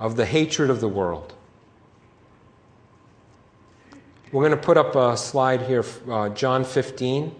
of 0.00 0.16
the 0.16 0.24
hatred 0.24 0.70
of 0.70 0.80
the 0.80 0.88
world. 0.88 1.34
We're 4.32 4.42
going 4.42 4.58
to 4.58 4.64
put 4.64 4.78
up 4.78 4.96
a 4.96 5.16
slide 5.16 5.62
here, 5.62 5.84
uh, 6.08 6.30
John 6.30 6.64
15, 6.64 7.34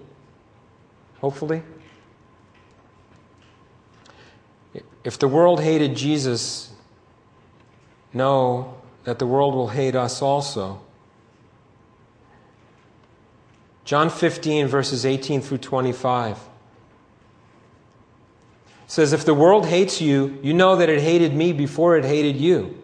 hopefully. 1.21 1.63
If 5.03 5.19
the 5.19 5.29
world 5.29 5.61
hated 5.63 5.97
Jesus, 5.97 6.71
know 8.13 8.75
that 9.05 9.19
the 9.19 9.27
world 9.27 9.55
will 9.55 9.69
hate 9.69 9.95
us 9.97 10.21
also. 10.21 10.83
John 13.85 14.11
15, 14.11 14.67
verses 14.67 15.07
18 15.07 15.41
through 15.41 15.59
25 15.59 16.50
says, 18.91 19.13
If 19.13 19.25
the 19.25 19.35
world 19.35 19.67
hates 19.67 20.01
you, 20.01 20.37
you 20.43 20.53
know 20.53 20.75
that 20.75 20.89
it 20.89 21.01
hated 21.01 21.33
me 21.33 21.53
before 21.53 21.97
it 21.97 22.05
hated 22.05 22.37
you. 22.37 22.77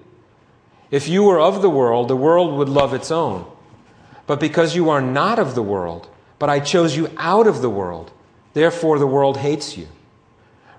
If 0.88 1.08
you 1.08 1.24
were 1.24 1.40
of 1.40 1.62
the 1.62 1.68
world, 1.68 2.06
the 2.06 2.14
world 2.14 2.56
would 2.56 2.68
love 2.68 2.94
its 2.94 3.10
own. 3.10 3.44
But 4.24 4.38
because 4.38 4.76
you 4.76 4.88
are 4.88 5.00
not 5.00 5.40
of 5.40 5.56
the 5.56 5.64
world, 5.64 6.08
but 6.38 6.48
I 6.48 6.60
chose 6.60 6.96
you 6.96 7.10
out 7.16 7.48
of 7.48 7.60
the 7.60 7.68
world, 7.68 8.12
therefore 8.52 9.00
the 9.00 9.06
world 9.06 9.38
hates 9.38 9.76
you. 9.76 9.88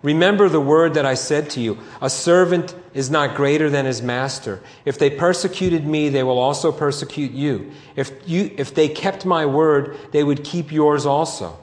Remember 0.02 0.48
the 0.48 0.62
word 0.62 0.94
that 0.94 1.06
I 1.06 1.16
said 1.16 1.50
to 1.52 1.60
you 1.60 1.78
A 2.02 2.10
servant 2.10 2.74
is 2.94 3.10
not 3.10 3.36
greater 3.36 3.70
than 3.70 3.86
his 3.86 4.02
master. 4.02 4.62
If 4.86 4.98
they 4.98 5.10
persecuted 5.10 5.86
me, 5.86 6.08
they 6.08 6.24
will 6.24 6.40
also 6.40 6.72
persecute 6.72 7.34
you. 7.34 7.72
If, 7.98 8.13
you, 8.26 8.56
if 8.58 8.74
they 8.74 8.88
kept 8.88 9.26
my 9.26 9.46
word, 9.46 9.98
they 10.13 10.24
would 10.24 10.46
keep 10.46 10.72
yours 10.72 11.06
also. 11.06 11.60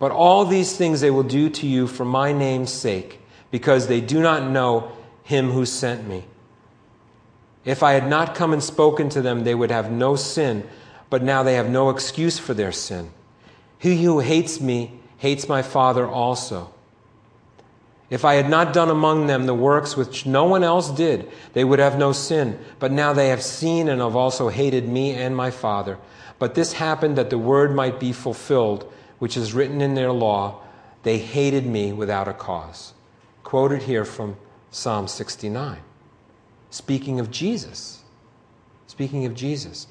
But 0.00 0.10
all 0.10 0.44
these 0.44 0.76
things 0.76 1.00
they 1.00 1.10
will 1.10 1.22
do 1.22 1.48
to 1.50 1.66
you 1.66 1.86
for 1.86 2.04
my 2.04 2.32
name's 2.32 2.72
sake, 2.72 3.20
because 3.52 3.86
they 3.86 4.00
do 4.00 4.20
not 4.20 4.50
know 4.50 4.90
him 5.22 5.50
who 5.50 5.64
sent 5.64 6.08
me. 6.08 6.24
If 7.64 7.82
I 7.82 7.92
had 7.92 8.08
not 8.08 8.34
come 8.34 8.52
and 8.52 8.64
spoken 8.64 9.10
to 9.10 9.22
them, 9.22 9.44
they 9.44 9.54
would 9.54 9.70
have 9.70 9.92
no 9.92 10.16
sin, 10.16 10.66
but 11.10 11.22
now 11.22 11.42
they 11.42 11.54
have 11.54 11.68
no 11.68 11.90
excuse 11.90 12.38
for 12.38 12.54
their 12.54 12.72
sin. 12.72 13.10
He 13.78 14.02
who 14.02 14.20
hates 14.20 14.60
me 14.60 14.98
hates 15.18 15.48
my 15.48 15.60
Father 15.60 16.08
also. 16.08 16.72
If 18.08 18.24
I 18.24 18.34
had 18.34 18.48
not 18.48 18.72
done 18.72 18.88
among 18.88 19.26
them 19.26 19.44
the 19.44 19.54
works 19.54 19.96
which 19.96 20.24
no 20.24 20.44
one 20.44 20.64
else 20.64 20.90
did, 20.90 21.30
they 21.52 21.62
would 21.62 21.78
have 21.78 21.98
no 21.98 22.12
sin. 22.12 22.58
But 22.78 22.90
now 22.90 23.12
they 23.12 23.28
have 23.28 23.42
seen 23.42 23.88
and 23.88 24.00
have 24.00 24.16
also 24.16 24.48
hated 24.48 24.88
me 24.88 25.12
and 25.12 25.36
my 25.36 25.50
Father. 25.50 25.98
But 26.38 26.54
this 26.54 26.72
happened 26.72 27.16
that 27.16 27.28
the 27.28 27.38
word 27.38 27.74
might 27.74 28.00
be 28.00 28.12
fulfilled, 28.12 28.90
which 29.20 29.36
is 29.36 29.54
written 29.54 29.80
in 29.80 29.94
their 29.94 30.10
law 30.10 30.60
they 31.04 31.18
hated 31.18 31.64
me 31.64 31.92
without 31.92 32.28
a 32.28 32.32
cause. 32.34 32.92
Quoted 33.44 33.82
here 33.82 34.04
from 34.04 34.36
Psalm 34.70 35.06
69 35.06 35.78
speaking 36.70 37.18
of 37.20 37.30
Jesus. 37.30 38.02
Speaking 38.86 39.26
of 39.26 39.34
Jesus. 39.34 39.86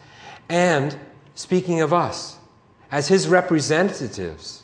And 0.48 0.98
speaking 1.36 1.82
of 1.82 1.94
us 1.94 2.38
as 2.92 3.08
his 3.08 3.28
representatives, 3.28 4.64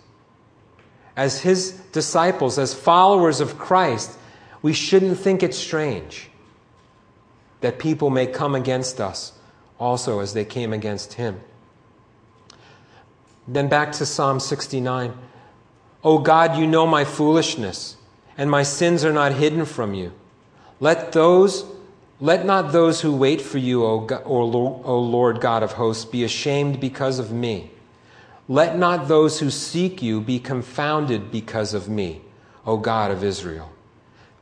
as 1.16 1.42
his 1.42 1.72
disciples, 1.92 2.58
as 2.58 2.74
followers 2.74 3.40
of 3.40 3.58
Christ, 3.58 4.18
we 4.62 4.74
shouldn't 4.74 5.20
think 5.20 5.44
it 5.44 5.54
strange 5.54 6.30
that 7.62 7.80
people 7.80 8.10
may 8.10 8.28
come 8.28 8.56
against 8.56 9.00
us 9.00 9.34
also 9.80 10.20
as 10.20 10.34
they 10.34 10.46
came 10.46 10.74
against 10.74 11.14
him. 11.14 11.42
Then 13.48 13.68
back 13.68 13.92
to 13.94 14.06
Psalm 14.06 14.40
69. 14.40 15.14
O 16.04 16.20
God, 16.20 16.58
you 16.58 16.68
know 16.68 16.86
my 16.86 17.04
foolishness, 17.04 17.98
and 18.38 18.50
my 18.50 18.64
sins 18.64 19.04
are 19.04 19.14
not 19.14 19.34
hidden 19.34 19.66
from 19.66 19.94
you. 19.94 20.14
Let 20.80 21.12
those 21.12 21.66
let 22.22 22.46
not 22.46 22.72
those 22.72 23.02
who 23.02 23.14
wait 23.14 23.42
for 23.42 23.58
you, 23.58 23.84
o, 23.84 24.00
God, 24.00 24.24
o 24.26 25.00
Lord 25.00 25.42
God 25.42 25.64
of 25.64 25.74
hosts, 25.74 26.06
be 26.06 26.24
ashamed 26.24 26.80
because 26.80 27.20
of 27.20 27.32
me. 27.32 27.72
Let 28.48 28.78
not 28.78 29.08
those 29.08 29.40
who 29.40 29.50
seek 29.50 30.02
you 30.02 30.22
be 30.22 30.40
confounded 30.40 31.32
because 31.32 31.74
of 31.74 31.90
me, 31.90 32.22
O 32.66 32.78
God 32.78 33.12
of 33.12 33.24
Israel. 33.24 33.72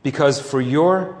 Because 0.02 0.40
for 0.40 0.60
your 0.60 1.16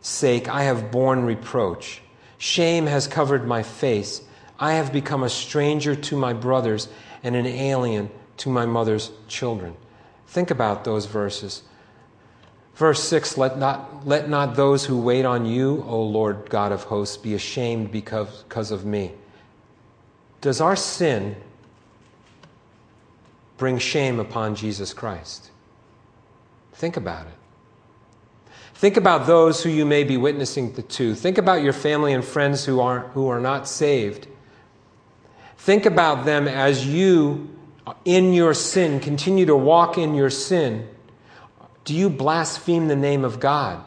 sake 0.00 0.48
I 0.48 0.62
have 0.62 0.90
borne 0.90 1.24
reproach. 1.24 2.00
Shame 2.38 2.86
has 2.86 3.06
covered 3.06 3.46
my 3.46 3.62
face. 3.62 4.22
I 4.58 4.74
have 4.74 4.92
become 4.92 5.22
a 5.22 5.28
stranger 5.28 5.94
to 5.94 6.16
my 6.16 6.32
brothers 6.32 6.88
and 7.22 7.36
an 7.36 7.46
alien 7.46 8.10
to 8.38 8.48
my 8.48 8.66
mother's 8.66 9.10
children. 9.28 9.76
Think 10.26 10.50
about 10.50 10.84
those 10.84 11.06
verses. 11.06 11.62
Verse 12.74 13.02
6 13.04 13.36
let 13.36 13.58
not, 13.58 14.06
let 14.06 14.28
not 14.28 14.56
those 14.56 14.86
who 14.86 14.98
wait 14.98 15.24
on 15.24 15.44
you, 15.44 15.84
O 15.86 16.02
Lord 16.02 16.48
God 16.48 16.72
of 16.72 16.84
hosts, 16.84 17.16
be 17.16 17.34
ashamed 17.34 17.92
because, 17.92 18.42
because 18.44 18.70
of 18.70 18.84
me. 18.84 19.12
Does 20.40 20.60
our 20.60 20.76
sin 20.76 21.36
bring 23.58 23.78
shame 23.78 24.18
upon 24.18 24.54
Jesus 24.54 24.94
Christ? 24.94 25.50
Think 26.72 26.96
about 26.96 27.26
it. 27.26 27.34
Think 28.74 28.96
about 28.96 29.26
those 29.26 29.62
who 29.62 29.68
you 29.68 29.84
may 29.84 30.04
be 30.04 30.16
witnessing 30.16 30.72
to. 30.72 31.14
Think 31.14 31.36
about 31.36 31.62
your 31.62 31.74
family 31.74 32.14
and 32.14 32.24
friends 32.24 32.64
who 32.64 32.80
are, 32.80 33.00
who 33.08 33.28
are 33.28 33.38
not 33.38 33.68
saved. 33.68 34.26
Think 35.60 35.86
about 35.86 36.24
them 36.24 36.48
as 36.48 36.86
you, 36.86 37.48
in 38.04 38.34
your 38.34 38.54
sin, 38.54 39.00
continue 39.00 39.46
to 39.46 39.56
walk 39.56 39.98
in 39.98 40.14
your 40.14 40.30
sin 40.30 40.88
do 41.84 41.94
you 41.94 42.10
blaspheme 42.10 42.88
the 42.88 42.96
name 42.96 43.24
of 43.24 43.40
God? 43.40 43.82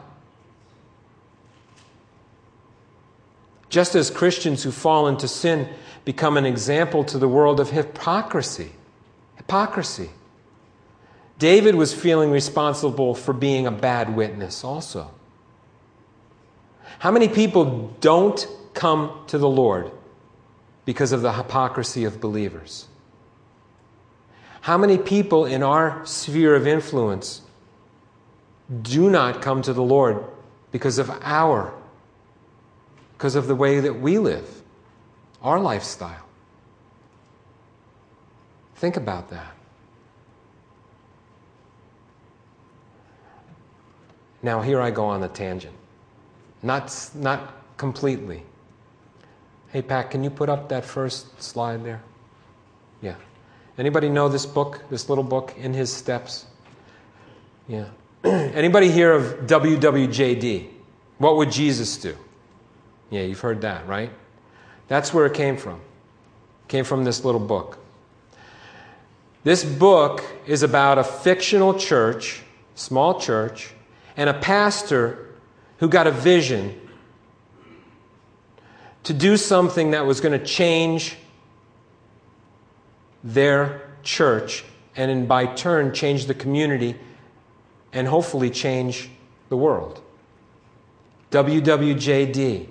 Just 3.68 3.94
as 3.94 4.10
Christians 4.10 4.62
who 4.62 4.70
fall 4.70 5.08
into 5.08 5.26
sin 5.26 5.68
become 6.04 6.36
an 6.36 6.44
example 6.44 7.02
to 7.04 7.18
the 7.18 7.28
world 7.28 7.60
of 7.60 7.70
hypocrisy. 7.70 8.72
Hypocrisy. 9.36 10.10
David 11.38 11.74
was 11.74 11.94
feeling 11.94 12.30
responsible 12.30 13.14
for 13.14 13.32
being 13.32 13.66
a 13.66 13.72
bad 13.72 14.14
witness 14.14 14.62
also. 14.62 15.10
How 16.98 17.10
many 17.10 17.28
people 17.28 17.96
don't 18.00 18.46
come 18.74 19.24
to 19.28 19.38
the 19.38 19.48
Lord 19.48 19.90
because 20.84 21.12
of 21.12 21.22
the 21.22 21.32
hypocrisy 21.32 22.04
of 22.04 22.20
believers? 22.20 22.86
How 24.62 24.78
many 24.78 24.98
people 24.98 25.44
in 25.44 25.62
our 25.62 26.04
sphere 26.06 26.54
of 26.54 26.66
influence 26.66 27.42
do 28.82 29.10
not 29.10 29.42
come 29.42 29.62
to 29.62 29.72
the 29.72 29.82
Lord 29.82 30.24
because 30.72 30.98
of 30.98 31.10
our, 31.22 31.74
because 33.16 33.34
of 33.34 33.46
the 33.46 33.54
way 33.54 33.80
that 33.80 34.00
we 34.00 34.18
live, 34.18 34.62
our 35.42 35.60
lifestyle. 35.60 36.24
Think 38.76 38.96
about 38.96 39.30
that. 39.30 39.54
Now, 44.42 44.60
here 44.60 44.80
I 44.80 44.90
go 44.90 45.06
on 45.06 45.22
a 45.22 45.28
tangent. 45.28 45.74
Not, 46.62 47.10
not 47.14 47.54
completely. 47.76 48.42
Hey, 49.74 49.82
Pat, 49.82 50.12
can 50.12 50.22
you 50.22 50.30
put 50.30 50.48
up 50.48 50.68
that 50.68 50.84
first 50.84 51.42
slide 51.42 51.84
there? 51.84 52.00
Yeah. 53.02 53.16
Anybody 53.76 54.08
know 54.08 54.28
this 54.28 54.46
book, 54.46 54.80
this 54.88 55.08
little 55.08 55.24
book, 55.24 55.52
In 55.58 55.74
His 55.74 55.92
Steps? 55.92 56.46
Yeah. 57.66 57.86
Anybody 58.24 58.88
hear 58.88 59.10
of 59.10 59.48
WWJD? 59.48 60.68
What 61.18 61.38
would 61.38 61.50
Jesus 61.50 61.96
do? 61.96 62.16
Yeah, 63.10 63.22
you've 63.22 63.40
heard 63.40 63.62
that, 63.62 63.88
right? 63.88 64.12
That's 64.86 65.12
where 65.12 65.26
it 65.26 65.34
came 65.34 65.56
from. 65.56 65.80
It 65.80 66.68
came 66.68 66.84
from 66.84 67.02
this 67.02 67.24
little 67.24 67.40
book. 67.40 67.78
This 69.42 69.64
book 69.64 70.22
is 70.46 70.62
about 70.62 70.98
a 70.98 71.04
fictional 71.04 71.74
church, 71.74 72.44
small 72.76 73.18
church, 73.18 73.72
and 74.16 74.30
a 74.30 74.34
pastor 74.34 75.34
who 75.78 75.88
got 75.88 76.06
a 76.06 76.12
vision 76.12 76.80
to 79.04 79.12
do 79.12 79.36
something 79.36 79.92
that 79.92 80.06
was 80.06 80.20
going 80.20 80.38
to 80.38 80.44
change 80.44 81.16
their 83.22 83.90
church 84.02 84.64
and, 84.96 85.10
in, 85.10 85.26
by 85.26 85.46
turn, 85.46 85.94
change 85.94 86.26
the 86.26 86.34
community 86.34 86.96
and 87.92 88.08
hopefully 88.08 88.50
change 88.50 89.08
the 89.48 89.56
world. 89.56 90.02
WWJD. 91.30 92.68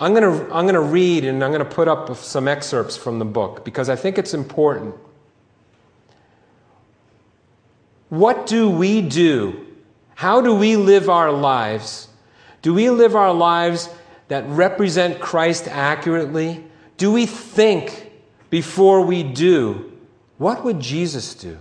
I'm 0.00 0.14
going 0.14 0.22
to 0.22 0.54
I'm 0.54 0.64
going 0.64 0.74
to 0.74 0.80
read 0.80 1.24
and 1.24 1.42
I'm 1.42 1.50
going 1.50 1.64
to 1.64 1.74
put 1.74 1.88
up 1.88 2.14
some 2.16 2.46
excerpts 2.46 2.96
from 2.96 3.18
the 3.18 3.24
book 3.24 3.64
because 3.64 3.88
I 3.88 3.96
think 3.96 4.16
it's 4.16 4.32
important. 4.32 4.94
What 8.08 8.46
do 8.46 8.70
we 8.70 9.02
do? 9.02 9.66
How 10.14 10.40
do 10.40 10.54
we 10.54 10.76
live 10.76 11.08
our 11.08 11.32
lives? 11.32 12.07
Do 12.62 12.74
we 12.74 12.90
live 12.90 13.14
our 13.14 13.32
lives 13.32 13.88
that 14.28 14.44
represent 14.48 15.20
Christ 15.20 15.68
accurately? 15.68 16.64
Do 16.96 17.12
we 17.12 17.26
think 17.26 18.12
before 18.50 19.02
we 19.02 19.22
do? 19.22 19.92
What 20.38 20.64
would 20.64 20.80
Jesus 20.80 21.34
do? 21.34 21.58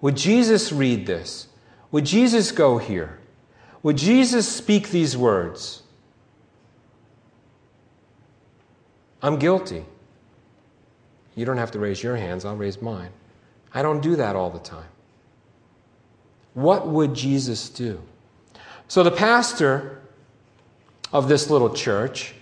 Would 0.00 0.16
Jesus 0.16 0.72
read 0.72 1.06
this? 1.06 1.48
Would 1.90 2.06
Jesus 2.06 2.52
go 2.52 2.78
here? 2.78 3.18
Would 3.82 3.96
Jesus 3.96 4.48
speak 4.48 4.90
these 4.90 5.16
words? 5.16 5.82
I'm 9.22 9.38
guilty. 9.38 9.84
You 11.34 11.44
don't 11.44 11.56
have 11.56 11.70
to 11.72 11.78
raise 11.78 12.02
your 12.02 12.16
hands, 12.16 12.44
I'll 12.44 12.56
raise 12.56 12.80
mine. 12.80 13.10
I 13.72 13.82
don't 13.82 14.00
do 14.00 14.16
that 14.16 14.36
all 14.36 14.50
the 14.50 14.58
time. 14.58 14.88
What 16.54 16.86
would 16.86 17.14
Jesus 17.14 17.68
do? 17.68 18.00
So 18.86 19.02
the 19.02 19.10
pastor 19.10 20.00
of 21.14 21.28
this 21.28 21.48
little 21.48 21.72
church 21.72 22.34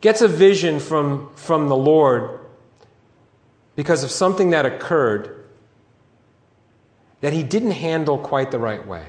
gets 0.00 0.22
a 0.22 0.28
vision 0.28 0.78
from, 0.78 1.28
from 1.34 1.68
the 1.68 1.76
Lord 1.76 2.38
because 3.74 4.04
of 4.04 4.10
something 4.12 4.50
that 4.50 4.64
occurred 4.64 5.44
that 7.20 7.32
he 7.32 7.42
didn't 7.42 7.72
handle 7.72 8.16
quite 8.16 8.52
the 8.52 8.58
right 8.60 8.86
way. 8.86 9.08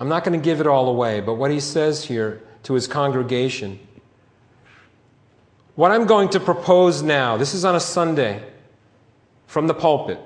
I'm 0.00 0.08
not 0.08 0.24
going 0.24 0.38
to 0.38 0.44
give 0.44 0.60
it 0.60 0.66
all 0.66 0.88
away, 0.88 1.20
but 1.20 1.34
what 1.34 1.52
he 1.52 1.60
says 1.60 2.04
here 2.04 2.42
to 2.64 2.74
his 2.74 2.88
congregation. 2.88 3.78
What 5.76 5.92
I'm 5.92 6.06
going 6.06 6.30
to 6.30 6.40
propose 6.40 7.02
now, 7.02 7.36
this 7.36 7.54
is 7.54 7.64
on 7.64 7.76
a 7.76 7.80
Sunday 7.80 8.42
from 9.46 9.68
the 9.68 9.74
pulpit. 9.74 10.18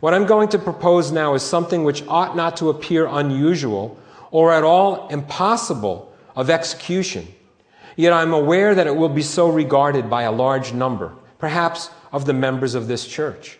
What 0.00 0.14
I'm 0.14 0.24
going 0.24 0.48
to 0.48 0.58
propose 0.58 1.12
now 1.12 1.34
is 1.34 1.42
something 1.42 1.84
which 1.84 2.02
ought 2.08 2.34
not 2.34 2.56
to 2.56 2.70
appear 2.70 3.06
unusual 3.06 3.98
or 4.30 4.52
at 4.52 4.64
all 4.64 5.08
impossible 5.08 6.11
of 6.34 6.50
execution. 6.50 7.28
Yet 7.96 8.12
I'm 8.12 8.32
aware 8.32 8.74
that 8.74 8.86
it 8.86 8.96
will 8.96 9.08
be 9.08 9.22
so 9.22 9.48
regarded 9.48 10.08
by 10.08 10.22
a 10.22 10.32
large 10.32 10.72
number, 10.72 11.12
perhaps 11.38 11.90
of 12.10 12.24
the 12.24 12.32
members 12.32 12.74
of 12.74 12.88
this 12.88 13.06
church. 13.06 13.58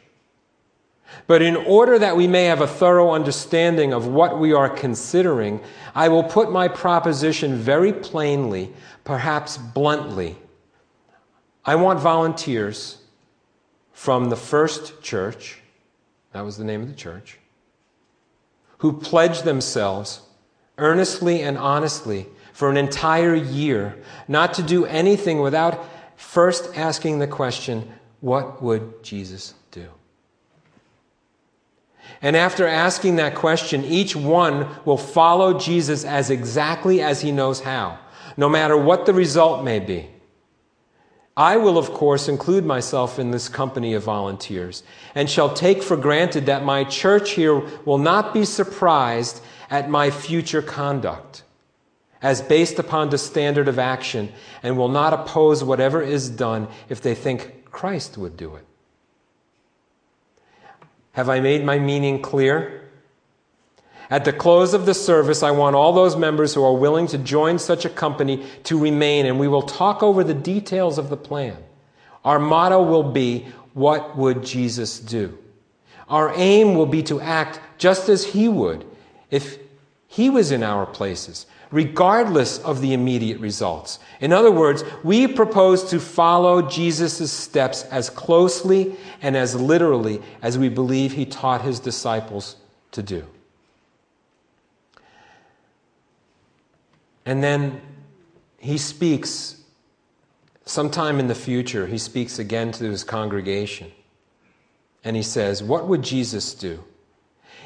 But 1.27 1.43
in 1.43 1.57
order 1.57 1.99
that 1.99 2.17
we 2.17 2.27
may 2.27 2.45
have 2.45 2.61
a 2.61 2.67
thorough 2.67 3.11
understanding 3.11 3.93
of 3.93 4.07
what 4.07 4.39
we 4.39 4.53
are 4.53 4.69
considering, 4.69 5.61
I 5.95 6.09
will 6.09 6.25
put 6.25 6.51
my 6.51 6.69
proposition 6.69 7.57
very 7.57 7.93
plainly, 7.93 8.73
perhaps 9.05 9.59
bluntly. 9.59 10.37
I 11.65 11.75
want 11.77 12.01
volunteers 12.01 12.99
from 13.93 14.31
the 14.31 14.37
first 14.37 15.03
church, 15.03 15.61
that 16.33 16.41
was 16.41 16.57
the 16.57 16.65
name 16.65 16.83
of 16.83 16.89
the 16.89 16.95
church, 16.95 17.39
who 18.79 18.99
pledge 18.99 19.43
themselves 19.43 20.23
earnestly 20.79 21.43
and 21.43 21.57
honestly 21.59 22.27
for 22.63 22.71
an 22.71 22.77
entire 22.77 23.35
year 23.35 24.01
not 24.29 24.55
to 24.55 24.63
do 24.63 24.85
anything 24.87 25.41
without 25.41 25.85
first 26.15 26.71
asking 26.77 27.19
the 27.19 27.27
question, 27.27 27.91
What 28.21 28.63
would 28.63 29.03
Jesus 29.03 29.55
do? 29.73 29.89
And 32.23 32.37
after 32.37 32.65
asking 32.65 33.17
that 33.17 33.35
question, 33.35 33.85
each 33.85 34.15
one 34.15 34.69
will 34.85 34.97
follow 34.97 35.59
Jesus 35.59 36.05
as 36.05 36.31
exactly 36.31 37.03
as 37.03 37.21
he 37.21 37.33
knows 37.33 37.59
how, 37.59 37.99
no 38.37 38.49
matter 38.49 38.77
what 38.77 39.07
the 39.07 39.13
result 39.13 39.65
may 39.65 39.81
be. 39.81 40.09
I 41.37 41.57
will, 41.57 41.79
of 41.79 41.93
course, 41.93 42.29
include 42.29 42.65
myself 42.65 43.19
in 43.19 43.33
this 43.33 43.49
company 43.49 43.95
of 43.95 44.05
volunteers 44.05 44.85
and 45.17 45.29
shall 45.29 45.53
take 45.53 45.83
for 45.83 45.97
granted 45.97 46.47
that 46.47 46.65
my 46.65 46.85
church 46.85 47.33
here 47.33 47.59
will 47.85 47.99
not 47.99 48.33
be 48.33 48.45
surprised 48.45 49.43
at 49.69 49.91
my 49.91 50.13
future 50.13 50.63
conduct 50.63 51.43
as 52.23 52.41
based 52.41 52.79
upon 52.79 53.11
the 53.11 53.19
standard 53.19 53.69
of 53.69 53.79
action 53.79 54.33
and 54.63 54.79
will 54.79 54.89
not 54.89 55.13
oppose 55.13 55.65
whatever 55.65 56.01
is 56.01 56.31
done 56.31 56.69
if 56.89 57.01
they 57.01 57.15
think 57.15 57.71
Christ 57.71 58.17
would 58.17 58.37
do 58.37 58.55
it. 58.55 58.65
Have 61.13 61.29
I 61.29 61.41
made 61.41 61.65
my 61.65 61.79
meaning 61.79 62.23
clear? 62.23 62.83
At 64.09 64.25
the 64.25 64.33
close 64.33 64.75
of 64.75 64.85
the 64.85 64.95
service, 64.95 65.43
I 65.43 65.51
want 65.53 65.75
all 65.75 65.93
those 65.93 66.17
members 66.17 66.55
who 66.55 66.63
are 66.65 66.75
willing 66.75 67.07
to 67.09 67.19
join 67.19 67.59
such 67.59 67.85
a 67.85 67.91
company 67.91 68.45
to 68.65 68.79
remain, 68.79 69.25
and 69.27 69.41
we 69.41 69.49
will 69.49 69.63
talk 69.63 70.03
over 70.03 70.23
the 70.23 70.35
details 70.35 70.99
of 70.99 71.09
the 71.09 71.17
plan. 71.17 71.57
Our 72.25 72.39
motto 72.39 72.83
will 72.83 73.11
be, 73.11 73.47
What 73.73 74.17
would 74.17 74.45
Jesus 74.45 74.99
do? 74.99 75.39
Our 76.09 76.33
aim 76.37 76.75
will 76.75 76.87
be 76.87 77.03
to 77.05 77.21
act 77.21 77.59
just 77.79 78.11
as 78.11 78.25
He 78.25 78.49
would 78.49 78.85
if 79.31 79.59
He 80.09 80.29
was 80.29 80.53
in 80.53 80.63
our 80.63 80.85
places, 80.85 81.47
regardless 81.73 82.59
of 82.59 82.81
the 82.81 82.93
immediate 82.93 83.41
results. 83.41 83.99
In 84.21 84.33
other 84.33 84.53
words, 84.53 84.85
we 85.03 85.27
propose 85.27 85.83
to 85.91 85.99
follow 85.99 86.63
Jesus' 86.63 87.33
steps 87.33 87.83
as 87.85 88.09
closely 88.11 88.95
and 89.21 89.37
as 89.37 89.55
literally 89.55 90.23
as 90.43 90.59
we 90.59 90.69
believe 90.69 91.13
he 91.13 91.25
taught 91.25 91.63
his 91.63 91.81
disciples 91.81 92.57
to 92.93 93.03
do. 93.03 93.27
And 97.25 97.43
then 97.43 97.81
he 98.59 98.79
speaks 98.79 99.63
sometime 100.65 101.19
in 101.19 101.27
the 101.27 101.35
future, 101.35 101.87
he 101.87 101.99
speaks 101.99 102.39
again 102.39 102.73
to 102.73 102.85
his 102.85 103.03
congregation. 103.03 103.91
And 105.05 105.17
he 105.17 105.23
says, 105.23 105.63
What 105.63 105.89
would 105.89 106.03
Jesus 106.03 106.55
do? 106.55 106.85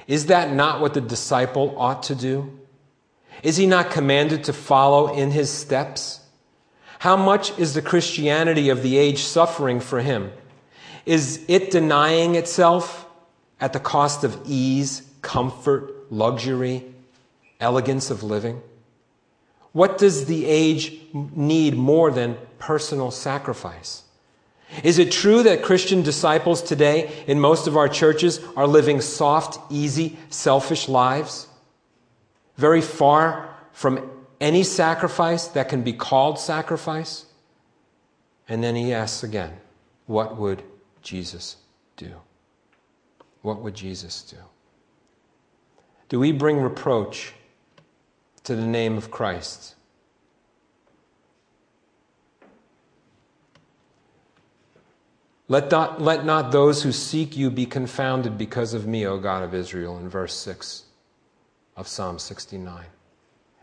Is 0.07 0.27
that 0.27 0.53
not 0.53 0.81
what 0.81 0.95
the 0.95 1.01
disciple 1.01 1.75
ought 1.77 2.05
to 2.05 2.15
do? 2.15 2.59
Is 3.43 3.57
he 3.57 3.67
not 3.67 3.91
commanded 3.91 4.45
to 4.45 4.53
follow 4.53 5.15
in 5.15 5.31
his 5.31 5.51
steps? 5.51 6.21
How 6.99 7.17
much 7.17 7.57
is 7.59 7.75
the 7.75 7.83
Christianity 7.83 8.69
of 8.69 8.83
the 8.83 8.97
age 8.97 9.23
suffering 9.23 9.81
for 9.81 10.01
him? 10.01 10.33
Is 11.05 11.45
it 11.49 11.71
denying 11.71 12.35
itself 12.35 13.07
at 13.61 13.73
the 13.73 13.81
cost 13.81 14.25
of 14.25 14.41
ease, 14.47 15.03
comfort, 15.23 16.11
luxury, 16.11 16.85
elegance 17.61 18.11
of 18.11 18.23
living? 18.23 18.61
What 19.73 19.99
does 19.99 20.25
the 20.25 20.47
age 20.47 20.99
need 21.13 21.77
more 21.77 22.11
than 22.11 22.39
personal 22.59 23.11
sacrifice? 23.11 24.03
Is 24.83 24.99
it 24.99 25.13
true 25.13 25.43
that 25.43 25.63
Christian 25.63 26.03
disciples 26.03 26.63
today 26.63 27.25
in 27.27 27.39
most 27.39 27.67
of 27.67 27.77
our 27.77 27.89
churches 27.89 28.41
are 28.57 28.67
living 28.67 29.01
soft, 29.01 29.61
easy, 29.71 30.17
selfish 30.29 30.89
lives? 30.89 31.47
Very 32.57 32.81
far 32.81 33.55
from 33.73 34.11
any 34.41 34.63
sacrifice 34.63 35.49
that 35.49 35.69
can 35.69 35.83
be 35.83 35.93
called 35.93 36.39
sacrifice. 36.39 37.27
And 38.49 38.63
then 38.63 38.75
he 38.75 38.93
asks 38.93 39.23
again, 39.23 39.53
What 40.07 40.37
would 40.37 40.63
Jesus 41.03 41.57
do? 41.97 42.13
What 43.43 43.61
would 43.61 43.75
Jesus 43.75 44.23
do? 44.23 44.37
Do 46.09 46.21
we 46.21 46.33
bring 46.33 46.59
reproach 46.59 47.35
to 48.45 48.55
the 48.55 48.67
name 48.67 48.97
of 48.97 49.11
Christ? 49.11 49.75
Let 55.49 55.71
not, 55.71 56.01
let 56.01 56.25
not 56.25 56.51
those 56.51 56.83
who 56.83 56.91
seek 56.91 57.37
you 57.37 57.51
be 57.51 57.67
confounded 57.67 58.37
because 58.37 58.75
of 58.75 58.87
me, 58.87 59.07
O 59.07 59.19
God 59.19 59.45
of 59.45 59.55
Israel, 59.55 59.97
in 59.97 60.09
verse 60.09 60.35
6 60.35 60.86
of 61.77 61.87
Psalm 61.87 62.19
69. 62.19 62.85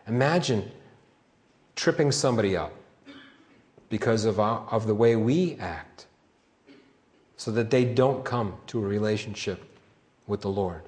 Imagine 0.08 0.72
tripping 1.76 2.12
somebody 2.12 2.56
up 2.56 2.74
because 3.90 4.26
of, 4.26 4.40
our, 4.40 4.68
of 4.72 4.88
the 4.88 4.96
way 4.96 5.16
we 5.16 5.56
act 5.60 6.06
so 7.38 7.52
that 7.52 7.70
they 7.70 7.84
don't 7.86 8.24
come 8.24 8.56
to 8.68 8.80
a 8.80 8.88
relationship 8.88 9.64
with 10.28 10.42
the 10.42 10.50
Lord. 10.50 10.84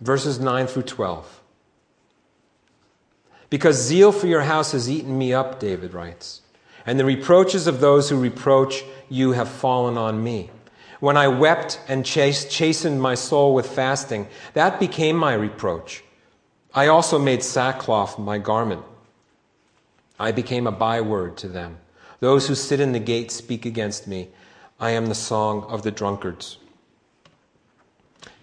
Verses 0.00 0.38
9 0.38 0.66
through 0.66 0.82
12. 0.82 1.40
Because 3.48 3.80
zeal 3.80 4.10
for 4.10 4.26
your 4.26 4.42
house 4.42 4.72
has 4.72 4.90
eaten 4.90 5.16
me 5.16 5.32
up, 5.32 5.60
David 5.60 5.94
writes, 5.94 6.42
and 6.84 6.98
the 6.98 7.04
reproaches 7.04 7.66
of 7.66 7.80
those 7.80 8.10
who 8.10 8.20
reproach 8.20 8.84
you 9.08 9.32
have 9.32 9.48
fallen 9.48 9.96
on 9.96 10.22
me. 10.22 10.50
When 11.04 11.18
I 11.18 11.28
wept 11.28 11.80
and 11.86 12.02
chastened 12.02 13.02
my 13.02 13.14
soul 13.14 13.52
with 13.52 13.66
fasting, 13.66 14.26
that 14.54 14.80
became 14.80 15.16
my 15.16 15.34
reproach. 15.34 16.02
I 16.74 16.86
also 16.86 17.18
made 17.18 17.42
sackcloth 17.42 18.18
my 18.18 18.38
garment. 18.38 18.80
I 20.18 20.32
became 20.32 20.66
a 20.66 20.72
byword 20.72 21.36
to 21.36 21.48
them. 21.48 21.76
Those 22.20 22.48
who 22.48 22.54
sit 22.54 22.80
in 22.80 22.92
the 22.92 23.00
gate 23.00 23.30
speak 23.30 23.66
against 23.66 24.08
me. 24.08 24.30
I 24.80 24.92
am 24.92 25.04
the 25.04 25.14
song 25.14 25.64
of 25.64 25.82
the 25.82 25.90
drunkards. 25.90 26.56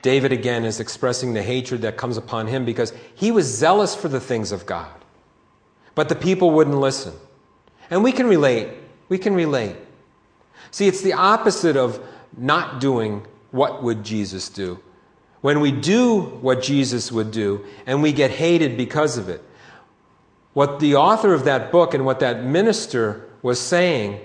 David 0.03 0.31
again 0.31 0.63
is 0.63 0.79
expressing 0.79 1.33
the 1.33 1.41
hatred 1.41 1.81
that 1.81 1.97
comes 1.97 2.15
upon 2.15 2.45
him 2.45 2.63
because 2.63 2.93
he 3.15 3.31
was 3.31 3.47
zealous 3.47 3.95
for 3.95 4.07
the 4.07 4.19
things 4.19 4.51
of 4.51 4.67
God. 4.67 4.93
But 5.95 6.09
the 6.09 6.15
people 6.15 6.51
wouldn't 6.51 6.79
listen. 6.79 7.13
And 7.89 8.03
we 8.03 8.11
can 8.11 8.27
relate. 8.27 8.69
We 9.09 9.17
can 9.17 9.33
relate. 9.33 9.77
See, 10.69 10.87
it's 10.87 11.01
the 11.01 11.13
opposite 11.13 11.75
of 11.75 11.99
not 12.37 12.79
doing 12.79 13.25
what 13.51 13.83
would 13.83 14.03
Jesus 14.03 14.49
do. 14.49 14.79
When 15.41 15.59
we 15.59 15.71
do 15.71 16.21
what 16.21 16.61
Jesus 16.61 17.11
would 17.11 17.31
do 17.31 17.65
and 17.85 18.01
we 18.01 18.13
get 18.13 18.31
hated 18.31 18.77
because 18.77 19.17
of 19.17 19.29
it. 19.29 19.43
What 20.53 20.79
the 20.79 20.95
author 20.95 21.33
of 21.33 21.45
that 21.45 21.71
book 21.71 21.93
and 21.93 22.05
what 22.05 22.19
that 22.19 22.43
minister 22.43 23.27
was 23.41 23.59
saying, 23.59 24.19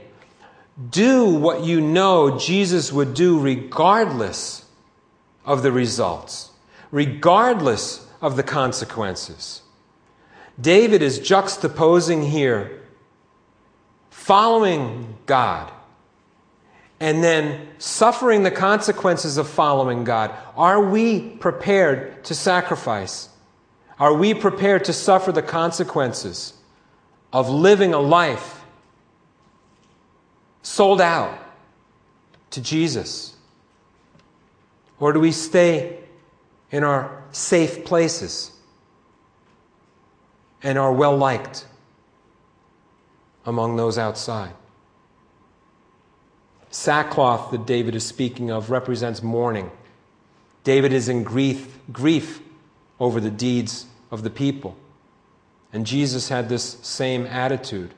do 0.91 1.25
what 1.25 1.65
you 1.65 1.81
know 1.81 2.39
Jesus 2.39 2.93
would 2.93 3.15
do 3.15 3.39
regardless 3.39 4.65
of 5.45 5.63
the 5.63 5.73
results, 5.73 6.51
regardless 6.91 8.07
of 8.21 8.37
the 8.37 8.43
consequences. 8.43 9.63
David 10.61 11.03
is 11.03 11.21
juxtaposing 11.21 12.29
here 12.29 12.83
following 14.11 15.17
God 15.27 15.71
and 16.99 17.23
then 17.23 17.69
suffering 17.79 18.43
the 18.43 18.51
consequences 18.51 19.37
of 19.37 19.49
following 19.49 20.05
God. 20.05 20.33
Are 20.57 20.81
we 20.81 21.21
prepared 21.21 22.25
to 22.25 22.35
sacrifice? 22.35 23.29
Are 23.99 24.15
we 24.15 24.35
prepared 24.35 24.85
to 24.87 24.93
suffer 24.93 25.33
the 25.33 25.43
consequences 25.43 26.55
of 27.33 27.49
living 27.49 27.93
a 27.95 27.99
life 27.99 28.65
sold 30.63 31.01
out 31.01 31.39
to 32.51 32.61
Jesus? 32.61 33.37
Or 34.99 35.13
do 35.13 35.21
we 35.21 35.33
stay 35.33 35.99
in 36.71 36.85
our 36.85 37.23
safe 37.33 37.85
places 37.85 38.53
and 40.63 40.79
are 40.79 40.93
well 40.93 41.17
liked 41.17 41.67
among 43.45 43.77
those 43.77 43.99
outside. 43.99 44.53
Sackcloth 46.77 47.51
that 47.53 47.65
David 47.65 47.95
is 47.95 48.05
speaking 48.05 48.51
of 48.51 48.71
represents 48.71 49.23
mourning. 49.23 49.71
David 50.63 50.93
is 50.93 51.09
in 51.09 51.25
grief, 51.25 51.79
grief 51.91 52.43
over 53.01 53.19
the 53.19 53.31
deeds 53.31 53.87
of 54.11 54.23
the 54.23 54.29
people. 54.29 54.77
And 55.73 55.87
Jesus 55.87 56.29
had 56.29 56.51
this 56.51 56.77
same 56.83 57.27
attitude. 57.27 57.95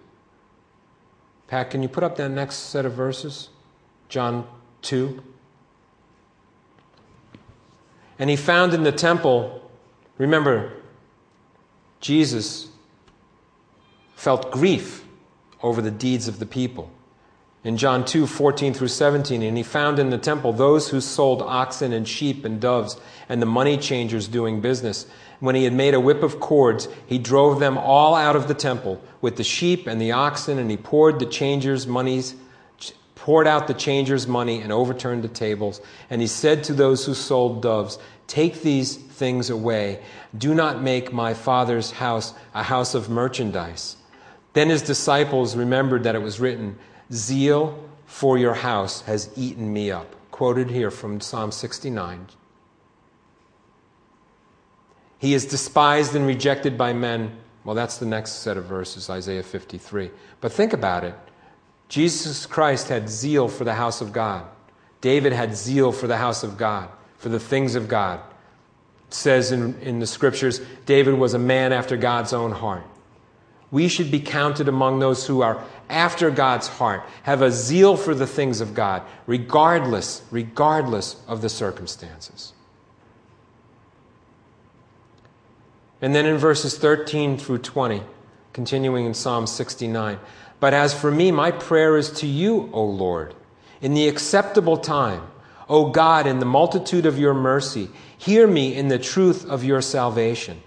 Pat, 1.49 1.71
can 1.71 1.83
you 1.83 1.89
put 1.89 2.05
up 2.05 2.17
that 2.17 2.29
next 2.29 2.55
set 2.55 2.87
of 2.87 2.93
verses? 2.93 3.49
John 4.09 4.47
2. 4.83 5.25
And 8.21 8.31
he 8.31 8.37
found 8.37 8.75
in 8.75 8.85
the 8.85 8.93
temple, 8.93 9.69
remember, 10.19 10.73
Jesus 12.01 12.69
felt 14.15 14.53
grief 14.53 15.05
over 15.65 15.83
the 15.83 15.91
deeds 15.91 16.29
of 16.29 16.39
the 16.39 16.47
people. 16.47 16.93
In 17.65 17.77
John 17.77 18.05
2 18.05 18.27
14 18.27 18.73
through 18.73 18.89
17, 18.89 19.43
and 19.43 19.57
he 19.57 19.63
found 19.65 19.99
in 19.99 20.11
the 20.11 20.19
temple 20.19 20.53
those 20.53 20.89
who 20.89 21.01
sold 21.01 21.43
oxen 21.43 21.93
and 21.93 22.07
sheep 22.07 22.45
and 22.45 22.61
doves, 22.61 22.97
and 23.29 23.43
the 23.43 23.47
money 23.47 23.77
changers 23.77 24.29
doing 24.29 24.61
business. 24.61 25.07
When 25.41 25.55
he 25.55 25.65
had 25.65 25.73
made 25.73 25.95
a 25.95 26.01
whip 26.01 26.23
of 26.23 26.41
cords, 26.41 26.89
he 27.07 27.19
drove 27.19 27.59
them 27.59 27.77
all 27.77 28.15
out 28.15 28.37
of 28.37 28.49
the 28.49 28.55
temple 28.55 29.01
with 29.21 29.37
the 29.37 29.45
sheep 29.45 29.87
and 29.87 30.01
the 30.01 30.13
oxen, 30.13 30.59
and 30.59 30.71
he 30.71 30.77
poured 30.77 31.19
the 31.19 31.27
changers' 31.27 31.87
monies, 31.87 32.37
poured 33.17 33.49
out 33.49 33.67
the 33.67 33.75
changers' 33.75 34.27
money, 34.27 34.61
and 34.61 34.73
overturned 34.73 35.25
the 35.25 35.29
tables. 35.29 35.81
And 36.11 36.21
he 36.21 36.29
said 36.29 36.63
to 36.65 36.73
those 36.73 37.07
who 37.07 37.15
sold 37.15 37.61
doves, 37.61 37.99
Take 38.29 38.63
these 38.63 38.97
things 38.97 39.51
away. 39.51 40.01
Do 40.37 40.55
not 40.55 40.83
make 40.83 41.13
my 41.13 41.35
father's 41.35 41.91
house 41.91 42.35
a 42.55 42.63
house 42.63 42.95
of 42.95 43.09
merchandise. 43.09 43.97
Then 44.53 44.69
his 44.69 44.83
disciples 44.83 45.57
remembered 45.57 46.05
that 46.05 46.15
it 46.15 46.23
was 46.23 46.39
written, 46.39 46.79
Zeal 47.13 47.89
for 48.07 48.39
your 48.39 48.55
house 48.55 49.03
has 49.03 49.31
eaten 49.37 49.73
me 49.73 49.91
up. 49.91 50.15
Quoted 50.31 50.71
here 50.71 50.91
from 50.91 51.21
Psalm 51.21 51.51
69. 51.51 52.27
He 55.19 55.35
is 55.35 55.45
despised 55.45 56.15
and 56.15 56.27
rejected 56.27 56.79
by 56.79 56.93
men. 56.93 57.37
Well, 57.65 57.75
that's 57.75 57.99
the 57.99 58.07
next 58.07 58.33
set 58.35 58.57
of 58.57 58.65
verses, 58.65 59.11
Isaiah 59.11 59.43
53. 59.43 60.11
But 60.41 60.53
think 60.53 60.73
about 60.73 61.05
it. 61.05 61.15
Jesus 61.89 62.47
Christ 62.47 62.89
had 62.89 63.09
zeal 63.09 63.49
for 63.49 63.65
the 63.65 63.75
house 63.75 64.01
of 64.01 64.13
God. 64.13 64.45
David 65.01 65.33
had 65.33 65.57
zeal 65.57 65.93
for 65.93 66.07
the 66.07 66.17
house 66.17 66.43
of 66.43 66.57
God, 66.57 66.89
for 67.17 67.29
the 67.29 67.41
things 67.41 67.75
of 67.75 67.89
God. 67.89 68.21
It 69.09 69.15
says 69.15 69.53
in, 69.53 69.79
in 69.81 69.99
the 69.99 70.07
scriptures, 70.07 70.61
David 70.87 71.15
was 71.15 71.35
a 71.35 71.39
man 71.39 71.73
after 71.73 71.97
God's 71.97 72.33
own 72.33 72.53
heart. 72.53 72.85
We 73.71 73.89
should 73.89 74.11
be 74.11 74.21
counted 74.21 74.69
among 74.69 74.99
those 74.99 75.27
who 75.27 75.43
are 75.43 75.63
after 75.89 76.31
God's 76.31 76.69
heart, 76.69 77.03
have 77.23 77.43
a 77.43 77.51
zeal 77.51 77.97
for 77.97 78.15
the 78.15 78.27
things 78.27 78.61
of 78.61 78.75
God, 78.75 79.03
regardless, 79.27 80.23
regardless 80.31 81.17
of 81.27 81.43
the 81.43 81.49
circumstances. 81.49 82.53
And 86.01 86.15
then 86.15 86.27
in 86.27 86.39
verses 86.39 86.79
13 86.79 87.39
through 87.39 87.59
20, 87.59 88.03
continuing 88.53 89.07
in 89.07 89.15
Psalm 89.15 89.47
69, 89.47 90.19
but 90.61 90.75
as 90.75 90.93
for 90.93 91.11
me, 91.11 91.31
my 91.31 91.51
prayer 91.51 91.97
is 91.97 92.11
to 92.13 92.27
you, 92.27 92.69
O 92.73 92.85
Lord, 92.85 93.35
in 93.81 93.95
the 93.95 94.09
acceptable 94.09 94.77
time. 94.77 95.23
O 95.69 95.91
God, 95.91 96.27
in 96.27 96.39
the 96.39 96.47
multitude 96.47 97.05
of 97.07 97.19
your 97.19 97.35
mercy, 97.35 97.91
hear 98.17 98.47
me 98.47 98.75
in 98.75 98.89
the 98.89 98.99
truth 98.99 99.45
of 99.45 99.65
your 99.65 99.83
salvation. 99.83 100.63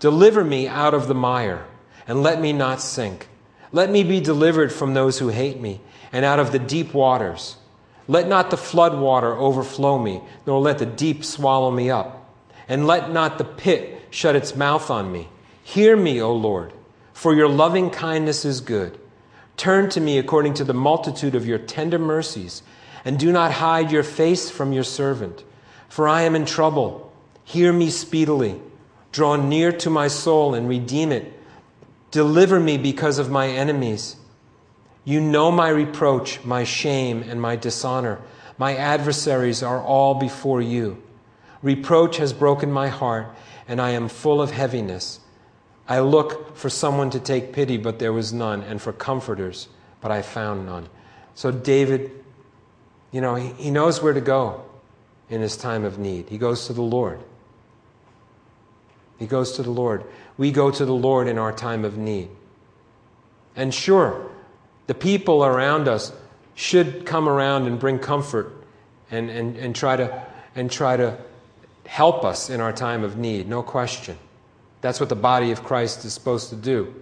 Deliver 0.00 0.44
me 0.44 0.66
out 0.66 0.94
of 0.94 1.08
the 1.08 1.14
mire 1.14 1.66
and 2.08 2.22
let 2.22 2.40
me 2.40 2.52
not 2.52 2.80
sink. 2.80 3.28
Let 3.72 3.90
me 3.90 4.04
be 4.04 4.20
delivered 4.20 4.72
from 4.72 4.94
those 4.94 5.18
who 5.18 5.28
hate 5.28 5.60
me, 5.60 5.80
and 6.12 6.24
out 6.24 6.38
of 6.38 6.52
the 6.52 6.58
deep 6.58 6.94
waters. 6.94 7.56
Let 8.08 8.28
not 8.28 8.50
the 8.50 8.56
flood 8.56 8.98
water 8.98 9.36
overflow 9.36 9.98
me, 9.98 10.22
nor 10.46 10.60
let 10.60 10.78
the 10.78 10.86
deep 10.86 11.24
swallow 11.24 11.70
me 11.70 11.90
up. 11.90 12.34
And 12.68 12.86
let 12.86 13.10
not 13.10 13.38
the 13.38 13.44
pit 13.44 14.00
shut 14.10 14.36
its 14.36 14.56
mouth 14.56 14.90
on 14.90 15.10
me. 15.10 15.28
Hear 15.62 15.96
me, 15.96 16.20
O 16.20 16.32
Lord, 16.32 16.72
for 17.12 17.34
your 17.34 17.48
loving 17.48 17.90
kindness 17.90 18.44
is 18.44 18.60
good. 18.60 18.98
Turn 19.56 19.88
to 19.90 20.00
me 20.00 20.18
according 20.18 20.54
to 20.54 20.64
the 20.64 20.74
multitude 20.74 21.34
of 21.34 21.46
your 21.46 21.58
tender 21.58 21.98
mercies, 21.98 22.62
and 23.04 23.18
do 23.18 23.32
not 23.32 23.52
hide 23.52 23.90
your 23.90 24.02
face 24.02 24.50
from 24.50 24.72
your 24.72 24.84
servant. 24.84 25.42
For 25.88 26.06
I 26.08 26.22
am 26.22 26.36
in 26.36 26.44
trouble. 26.44 27.12
Hear 27.44 27.72
me 27.72 27.90
speedily. 27.90 28.60
Draw 29.12 29.36
near 29.36 29.72
to 29.72 29.90
my 29.90 30.08
soul 30.08 30.54
and 30.54 30.68
redeem 30.68 31.10
it 31.10 31.35
Deliver 32.16 32.58
me 32.58 32.78
because 32.78 33.18
of 33.18 33.30
my 33.30 33.46
enemies. 33.46 34.16
You 35.04 35.20
know 35.20 35.52
my 35.52 35.68
reproach, 35.68 36.42
my 36.44 36.64
shame, 36.64 37.22
and 37.22 37.42
my 37.42 37.56
dishonor. 37.56 38.22
My 38.56 38.74
adversaries 38.74 39.62
are 39.62 39.82
all 39.82 40.14
before 40.14 40.62
you. 40.62 41.02
Reproach 41.60 42.16
has 42.16 42.32
broken 42.32 42.72
my 42.72 42.88
heart, 42.88 43.26
and 43.68 43.82
I 43.82 43.90
am 43.90 44.08
full 44.08 44.40
of 44.40 44.50
heaviness. 44.50 45.20
I 45.86 46.00
look 46.00 46.56
for 46.56 46.70
someone 46.70 47.10
to 47.10 47.20
take 47.20 47.52
pity, 47.52 47.76
but 47.76 47.98
there 47.98 48.14
was 48.14 48.32
none, 48.32 48.62
and 48.62 48.80
for 48.80 48.94
comforters, 48.94 49.68
but 50.00 50.10
I 50.10 50.22
found 50.22 50.64
none. 50.64 50.88
So, 51.34 51.50
David, 51.50 52.12
you 53.12 53.20
know, 53.20 53.34
he, 53.34 53.48
he 53.64 53.70
knows 53.70 54.02
where 54.02 54.14
to 54.14 54.22
go 54.22 54.64
in 55.28 55.42
his 55.42 55.58
time 55.58 55.84
of 55.84 55.98
need. 55.98 56.30
He 56.30 56.38
goes 56.38 56.66
to 56.68 56.72
the 56.72 56.80
Lord. 56.80 57.20
He 59.18 59.26
goes 59.26 59.52
to 59.52 59.62
the 59.62 59.70
Lord 59.70 60.04
we 60.38 60.50
go 60.52 60.70
to 60.70 60.84
the 60.84 60.94
Lord 60.94 61.28
in 61.28 61.38
our 61.38 61.52
time 61.52 61.84
of 61.84 61.96
need. 61.96 62.28
And 63.54 63.72
sure, 63.72 64.30
the 64.86 64.94
people 64.94 65.44
around 65.44 65.88
us 65.88 66.12
should 66.54 67.06
come 67.06 67.28
around 67.28 67.66
and 67.66 67.78
bring 67.78 67.98
comfort 67.98 68.52
and, 69.10 69.30
and, 69.30 69.56
and, 69.56 69.74
try, 69.74 69.96
to, 69.96 70.26
and 70.54 70.70
try 70.70 70.96
to 70.96 71.16
help 71.86 72.24
us 72.24 72.50
in 72.50 72.60
our 72.60 72.72
time 72.72 73.02
of 73.02 73.16
need, 73.16 73.48
no 73.48 73.62
question. 73.62 74.18
That's 74.80 75.00
what 75.00 75.08
the 75.08 75.16
body 75.16 75.52
of 75.52 75.64
Christ 75.64 76.04
is 76.04 76.12
supposed 76.12 76.50
to 76.50 76.56
do. 76.56 76.94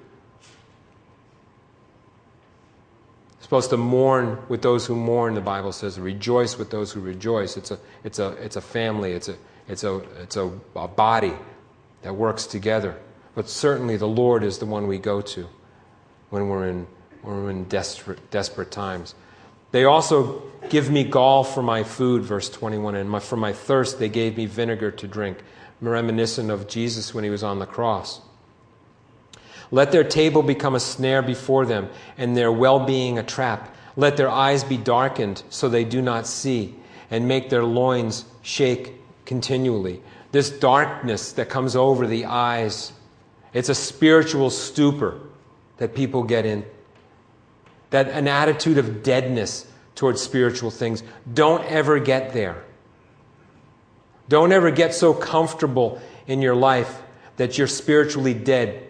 Supposed 3.40 3.70
to 3.70 3.76
mourn 3.76 4.38
with 4.48 4.62
those 4.62 4.86
who 4.86 4.94
mourn, 4.94 5.34
the 5.34 5.40
Bible 5.40 5.72
says, 5.72 5.98
rejoice 5.98 6.56
with 6.56 6.70
those 6.70 6.92
who 6.92 7.00
rejoice. 7.00 7.56
It's 7.56 7.72
a, 7.72 7.78
it's 8.02 8.18
a, 8.18 8.28
it's 8.42 8.56
a 8.56 8.60
family, 8.60 9.12
it's, 9.12 9.28
a, 9.28 9.36
it's, 9.68 9.84
a, 9.84 9.96
it's 10.22 10.36
a, 10.36 10.50
a 10.76 10.88
body 10.88 11.34
that 12.04 12.14
works 12.14 12.46
together. 12.46 12.96
But 13.34 13.48
certainly 13.48 13.96
the 13.96 14.06
Lord 14.06 14.44
is 14.44 14.58
the 14.58 14.66
one 14.66 14.86
we 14.86 14.98
go 14.98 15.20
to 15.20 15.48
when 16.30 16.48
we're 16.48 16.68
in, 16.68 16.86
when 17.22 17.42
we're 17.42 17.50
in 17.50 17.64
desperate, 17.64 18.30
desperate 18.30 18.70
times. 18.70 19.14
They 19.72 19.84
also 19.84 20.42
give 20.68 20.90
me 20.90 21.02
gall 21.02 21.42
for 21.42 21.62
my 21.62 21.82
food, 21.82 22.22
verse 22.22 22.48
21, 22.48 22.94
and 22.94 23.10
my, 23.10 23.18
for 23.18 23.36
my 23.36 23.52
thirst 23.52 23.98
they 23.98 24.08
gave 24.08 24.36
me 24.36 24.46
vinegar 24.46 24.92
to 24.92 25.08
drink, 25.08 25.38
reminiscent 25.80 26.50
of 26.50 26.68
Jesus 26.68 27.12
when 27.12 27.24
he 27.24 27.30
was 27.30 27.42
on 27.42 27.58
the 27.58 27.66
cross. 27.66 28.20
Let 29.70 29.90
their 29.90 30.04
table 30.04 30.42
become 30.42 30.74
a 30.74 30.80
snare 30.80 31.22
before 31.22 31.66
them, 31.66 31.88
and 32.16 32.36
their 32.36 32.52
well 32.52 32.84
being 32.86 33.18
a 33.18 33.24
trap. 33.24 33.74
Let 33.96 34.16
their 34.16 34.28
eyes 34.28 34.62
be 34.62 34.76
darkened 34.76 35.42
so 35.48 35.68
they 35.68 35.84
do 35.84 36.00
not 36.00 36.26
see, 36.26 36.76
and 37.10 37.26
make 37.26 37.50
their 37.50 37.64
loins 37.64 38.26
shake 38.42 38.92
continually. 39.24 40.02
This 40.34 40.50
darkness 40.50 41.30
that 41.34 41.48
comes 41.48 41.76
over 41.76 42.08
the 42.08 42.24
eyes 42.24 42.92
it's 43.52 43.68
a 43.68 43.74
spiritual 43.74 44.50
stupor 44.50 45.20
that 45.76 45.94
people 45.94 46.24
get 46.24 46.44
in. 46.44 46.64
That 47.90 48.08
an 48.08 48.26
attitude 48.26 48.78
of 48.78 49.04
deadness 49.04 49.64
towards 49.94 50.20
spiritual 50.20 50.72
things. 50.72 51.04
Don't 51.32 51.64
ever 51.66 52.00
get 52.00 52.32
there. 52.32 52.64
Don't 54.28 54.50
ever 54.50 54.72
get 54.72 54.92
so 54.92 55.14
comfortable 55.14 56.00
in 56.26 56.42
your 56.42 56.56
life 56.56 57.00
that 57.36 57.56
you're 57.56 57.68
spiritually 57.68 58.34
dead. 58.34 58.88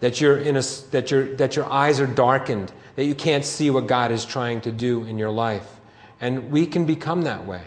That, 0.00 0.18
you're 0.18 0.38
in 0.38 0.56
a, 0.56 0.62
that, 0.92 1.10
you 1.10 1.36
that 1.36 1.56
your 1.56 1.70
eyes 1.70 2.00
are 2.00 2.06
darkened, 2.06 2.72
that 2.96 3.04
you 3.04 3.14
can't 3.14 3.44
see 3.44 3.68
what 3.68 3.86
God 3.86 4.12
is 4.12 4.24
trying 4.24 4.62
to 4.62 4.72
do 4.72 5.04
in 5.04 5.18
your 5.18 5.30
life. 5.30 5.68
And 6.22 6.50
we 6.50 6.64
can 6.64 6.86
become 6.86 7.22
that 7.22 7.44
way. 7.44 7.64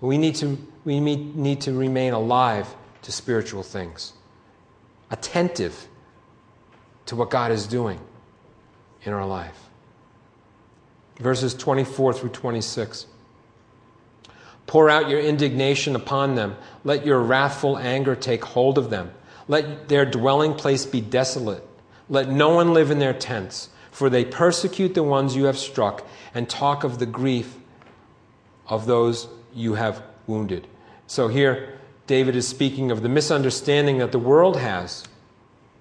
We 0.00 0.16
need 0.16 0.36
to, 0.36 0.56
we 0.86 1.00
need 1.00 1.60
to 1.62 1.72
remain 1.72 2.12
alive 2.12 2.72
to 3.02 3.10
spiritual 3.10 3.64
things 3.64 4.12
attentive 5.10 5.88
to 7.06 7.16
what 7.16 7.28
God 7.28 7.50
is 7.50 7.66
doing 7.66 8.00
in 9.02 9.12
our 9.12 9.26
life. 9.26 9.68
Verses 11.18 11.54
24 11.54 12.12
through 12.12 12.30
26. 12.30 13.06
Pour 14.66 14.88
out 14.88 15.08
your 15.08 15.20
indignation 15.20 15.96
upon 15.96 16.34
them. 16.36 16.56
Let 16.84 17.04
your 17.04 17.20
wrathful 17.20 17.78
anger 17.78 18.14
take 18.14 18.44
hold 18.44 18.78
of 18.78 18.90
them. 18.90 19.12
Let 19.48 19.88
their 19.88 20.04
dwelling 20.04 20.54
place 20.54 20.86
be 20.86 21.00
desolate. 21.00 21.66
Let 22.08 22.28
no 22.28 22.50
one 22.50 22.74
live 22.74 22.90
in 22.90 23.00
their 23.00 23.14
tents, 23.14 23.70
for 23.90 24.08
they 24.08 24.24
persecute 24.24 24.94
the 24.94 25.02
ones 25.02 25.34
you 25.34 25.44
have 25.44 25.58
struck 25.58 26.06
and 26.32 26.48
talk 26.48 26.84
of 26.84 26.98
the 27.00 27.06
grief 27.06 27.56
of 28.68 28.86
those 28.86 29.28
you 29.52 29.74
have 29.74 30.02
wounded. 30.26 30.66
So 31.06 31.28
here, 31.28 31.78
David 32.06 32.36
is 32.36 32.46
speaking 32.46 32.90
of 32.90 33.02
the 33.02 33.08
misunderstanding 33.08 33.98
that 33.98 34.12
the 34.12 34.18
world 34.18 34.56
has 34.56 35.04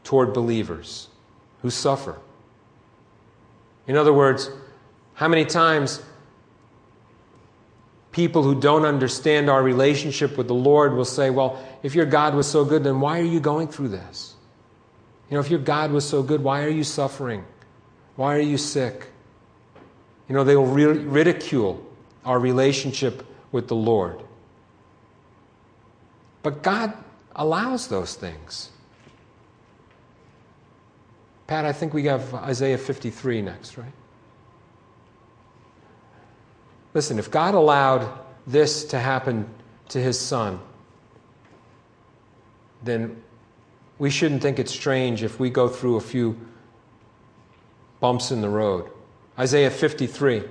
toward 0.03 0.33
believers 0.33 1.09
who 1.61 1.69
suffer. 1.69 2.17
In 3.87 3.97
other 3.97 4.13
words, 4.13 4.49
how 5.13 5.27
many 5.27 5.45
times 5.45 6.01
people 8.11 8.43
who 8.43 8.59
don't 8.59 8.85
understand 8.85 9.49
our 9.49 9.61
relationship 9.61 10.37
with 10.37 10.47
the 10.47 10.55
Lord 10.55 10.93
will 10.93 11.05
say, 11.05 11.29
Well, 11.29 11.63
if 11.83 11.95
your 11.95 12.05
God 12.05 12.33
was 12.33 12.47
so 12.47 12.65
good, 12.65 12.83
then 12.83 12.99
why 12.99 13.19
are 13.19 13.25
you 13.25 13.39
going 13.39 13.67
through 13.67 13.89
this? 13.89 14.35
You 15.29 15.35
know, 15.35 15.41
if 15.41 15.49
your 15.49 15.59
God 15.59 15.91
was 15.91 16.07
so 16.07 16.23
good, 16.23 16.43
why 16.43 16.63
are 16.63 16.69
you 16.69 16.83
suffering? 16.83 17.43
Why 18.15 18.35
are 18.35 18.41
you 18.41 18.57
sick? 18.57 19.07
You 20.29 20.35
know, 20.35 20.43
they 20.43 20.55
will 20.55 20.65
ridicule 20.65 21.85
our 22.23 22.39
relationship 22.39 23.25
with 23.51 23.67
the 23.67 23.75
Lord. 23.75 24.23
But 26.45 26.61
God 26.61 26.93
allows 27.35 27.87
those 27.87 28.13
things. 28.13 28.69
Pat, 31.47 31.65
I 31.65 31.73
think 31.73 31.91
we 31.91 32.03
have 32.03 32.35
Isaiah 32.35 32.77
53 32.77 33.41
next, 33.41 33.79
right? 33.79 33.91
Listen, 36.93 37.17
if 37.17 37.31
God 37.31 37.55
allowed 37.55 38.07
this 38.45 38.85
to 38.85 38.99
happen 38.99 39.49
to 39.89 39.99
his 39.99 40.19
son, 40.19 40.59
then 42.83 43.23
we 43.97 44.11
shouldn't 44.11 44.43
think 44.43 44.59
it's 44.59 44.71
strange 44.71 45.23
if 45.23 45.39
we 45.39 45.49
go 45.49 45.67
through 45.67 45.95
a 45.95 46.01
few 46.01 46.37
bumps 47.99 48.29
in 48.29 48.41
the 48.41 48.49
road. 48.49 48.87
Isaiah 49.39 49.71
53, 49.71 50.43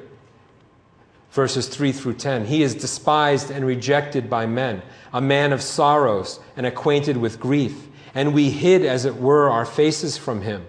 verses 1.34 1.66
3 1.66 1.90
through 1.90 2.14
10. 2.14 2.46
He 2.46 2.62
is 2.62 2.76
despised 2.76 3.50
and 3.50 3.66
rejected 3.66 4.30
by 4.30 4.46
men, 4.46 4.80
a 5.12 5.20
man 5.20 5.52
of 5.52 5.60
sorrows 5.60 6.38
and 6.56 6.64
acquainted 6.64 7.16
with 7.16 7.40
grief, 7.40 7.88
and 8.14 8.32
we 8.32 8.50
hid, 8.50 8.84
as 8.84 9.04
it 9.04 9.16
were, 9.16 9.50
our 9.50 9.66
faces 9.66 10.16
from 10.16 10.42
him. 10.42 10.64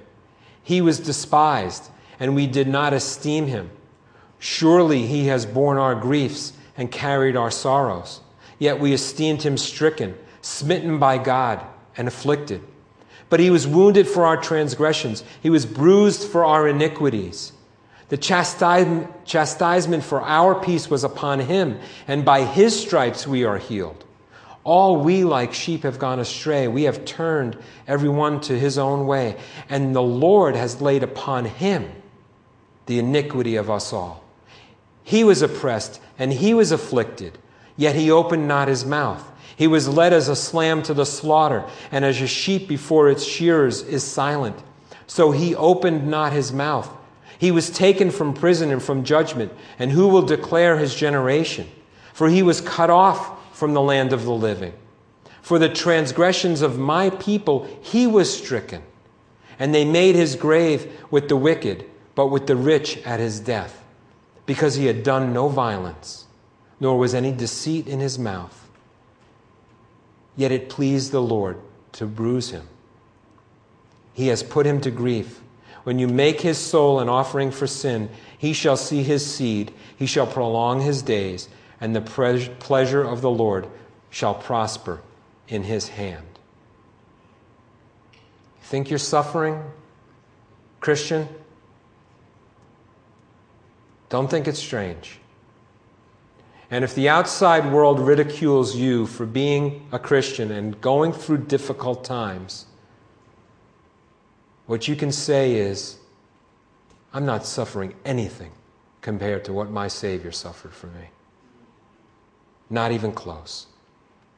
He 0.64 0.82
was 0.82 1.00
despised, 1.00 1.92
and 2.20 2.34
we 2.34 2.48
did 2.48 2.68
not 2.68 2.94
esteem 2.94 3.46
him. 3.46 3.70
Surely 4.40 5.06
he 5.06 5.28
has 5.28 5.46
borne 5.46 5.78
our 5.78 5.94
griefs 5.94 6.54
and 6.76 6.92
carried 6.92 7.38
our 7.38 7.52
sorrows. 7.52 8.22
Yet 8.58 8.80
we 8.80 8.92
esteemed 8.92 9.44
him 9.44 9.58
stricken, 9.58 10.18
smitten 10.42 10.98
by 10.98 11.20
God 11.20 11.64
and 11.96 12.08
afflicted. 12.08 12.62
But 13.30 13.40
he 13.40 13.52
was 13.52 13.68
wounded 13.68 14.08
for 14.08 14.26
our 14.26 14.38
transgressions, 14.38 15.24
he 15.44 15.52
was 15.52 15.68
bruised 15.68 16.28
for 16.28 16.44
our 16.44 16.68
iniquities. 16.68 17.54
The 18.10 18.18
chastisement 18.18 20.04
for 20.04 20.22
our 20.22 20.56
peace 20.56 20.90
was 20.90 21.04
upon 21.04 21.40
him, 21.40 21.80
and 22.08 22.24
by 22.24 22.44
his 22.44 22.80
stripes 22.80 23.26
we 23.26 23.44
are 23.46 23.58
healed. 23.58 24.04
All 24.64 24.98
we 24.98 25.24
like 25.24 25.54
sheep 25.54 25.84
have 25.84 26.00
gone 26.00 26.20
astray. 26.20 26.68
We 26.68 26.84
have 26.84 27.06
turned 27.06 27.58
every 27.88 28.10
one 28.10 28.42
to 28.42 28.58
his 28.58 28.78
own 28.78 29.06
way, 29.06 29.38
and 29.70 29.96
the 29.96 30.02
Lord 30.02 30.56
has 30.56 30.82
laid 30.82 31.04
upon 31.04 31.46
him 31.46 31.92
the 32.86 33.00
iniquity 33.00 33.56
of 33.56 33.70
us 33.70 33.94
all. 33.94 34.24
He 35.04 35.24
was 35.24 35.42
oppressed 35.42 36.02
and 36.18 36.34
he 36.34 36.54
was 36.54 36.72
afflicted, 36.72 37.38
yet 37.78 37.96
he 37.96 38.10
opened 38.10 38.48
not 38.48 38.68
his 38.68 38.86
mouth. 38.86 39.24
He 39.56 39.68
was 39.68 39.88
led 39.88 40.14
as 40.14 40.30
a 40.30 40.56
lamb 40.56 40.82
to 40.84 40.94
the 40.94 41.06
slaughter, 41.06 41.66
and 41.92 42.04
as 42.04 42.22
a 42.22 42.28
sheep 42.28 42.68
before 42.68 43.10
its 43.10 43.24
shearers 43.24 43.82
is 43.82 44.04
silent. 44.04 44.58
So 45.08 45.32
he 45.32 45.56
opened 45.56 46.08
not 46.08 46.34
his 46.34 46.52
mouth. 46.52 46.92
He 47.38 47.52
was 47.52 47.70
taken 47.70 48.12
from 48.12 48.34
prison 48.34 48.72
and 48.72 48.82
from 48.82 49.04
judgment, 49.04 49.52
and 49.78 49.92
who 49.92 50.08
will 50.08 50.22
declare 50.22 50.78
his 50.78 50.96
generation? 50.96 51.70
For 52.14 52.30
he 52.30 52.44
was 52.44 52.62
cut 52.62 52.90
off 52.90 53.58
from 53.58 53.74
the 53.74 53.82
land 53.82 54.14
of 54.14 54.24
the 54.24 54.34
living. 54.34 54.74
For 55.42 55.60
the 55.60 55.70
transgressions 55.70 56.62
of 56.62 56.80
my 56.80 57.10
people 57.10 57.68
he 57.82 58.08
was 58.08 58.36
stricken, 58.36 58.82
and 59.60 59.76
they 59.76 59.86
made 59.86 60.16
his 60.16 60.36
grave 60.36 60.92
with 61.12 61.30
the 61.30 61.36
wicked, 61.36 61.86
but 62.16 62.28
with 62.28 62.48
the 62.48 62.56
rich 62.56 62.98
at 63.06 63.20
his 63.20 63.40
death, 63.40 63.84
because 64.46 64.76
he 64.76 64.86
had 64.86 65.04
done 65.04 65.34
no 65.34 65.48
violence, 65.48 66.26
nor 66.80 66.98
was 66.98 67.14
any 67.14 67.32
deceit 67.32 67.88
in 67.88 68.00
his 68.00 68.18
mouth. 68.18 68.70
Yet 70.36 70.52
it 70.52 70.70
pleased 70.70 71.12
the 71.12 71.22
Lord 71.22 71.58
to 71.94 72.06
bruise 72.06 72.50
him. 72.50 72.68
He 74.14 74.28
has 74.28 74.44
put 74.44 74.66
him 74.66 74.82
to 74.82 74.92
grief. 74.92 75.42
When 75.86 76.00
you 76.00 76.08
make 76.08 76.42
his 76.42 76.58
soul 76.58 77.00
an 77.00 77.10
offering 77.10 77.52
for 77.52 77.68
sin, 77.68 78.10
he 78.36 78.54
shall 78.54 78.76
see 78.76 79.04
his 79.04 79.24
seed, 79.24 79.72
he 79.96 80.08
shall 80.08 80.26
prolong 80.26 80.82
his 80.82 81.04
days, 81.04 81.48
and 81.80 81.96
the 81.96 82.02
pleasure 82.02 83.04
of 83.04 83.22
the 83.22 83.30
Lord 83.30 83.68
shall 84.10 84.34
prosper 84.34 85.02
in 85.48 85.62
his 85.62 85.90
hand. 85.90 86.26
Think 88.64 88.90
you're 88.90 88.98
suffering, 88.98 89.62
Christian? 90.80 91.30
Don't 94.10 94.28
think 94.28 94.48
it's 94.48 94.58
strange. 94.58 95.20
And 96.72 96.84
if 96.84 96.96
the 96.96 97.10
outside 97.10 97.72
world 97.72 98.00
ridicules 98.00 98.76
you 98.76 99.06
for 99.06 99.28
being 99.28 99.88
a 99.92 100.00
Christian 100.00 100.50
and 100.50 100.82
going 100.82 101.14
through 101.14 101.46
difficult 101.46 102.04
times, 102.04 102.66
what 104.68 104.88
you 104.88 104.96
can 104.96 105.12
say 105.12 105.56
is, 105.56 105.98
I'm 107.14 107.26
not 107.26 107.46
suffering 107.46 107.94
anything 108.04 108.52
compared 109.02 109.46
to 109.46 109.54
what 109.54 109.70
my 109.70 109.88
Savior 109.88 110.32
suffered 110.32 110.74
for 110.74 110.88
me. 110.88 111.10
Not 112.70 112.92
even 112.92 113.12
close. 113.12 113.68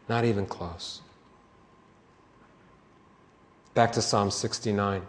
Not 0.09 0.25
even 0.25 0.45
close. 0.45 1.01
Back 3.73 3.93
to 3.93 4.01
Psalm 4.01 4.31
69. 4.31 5.01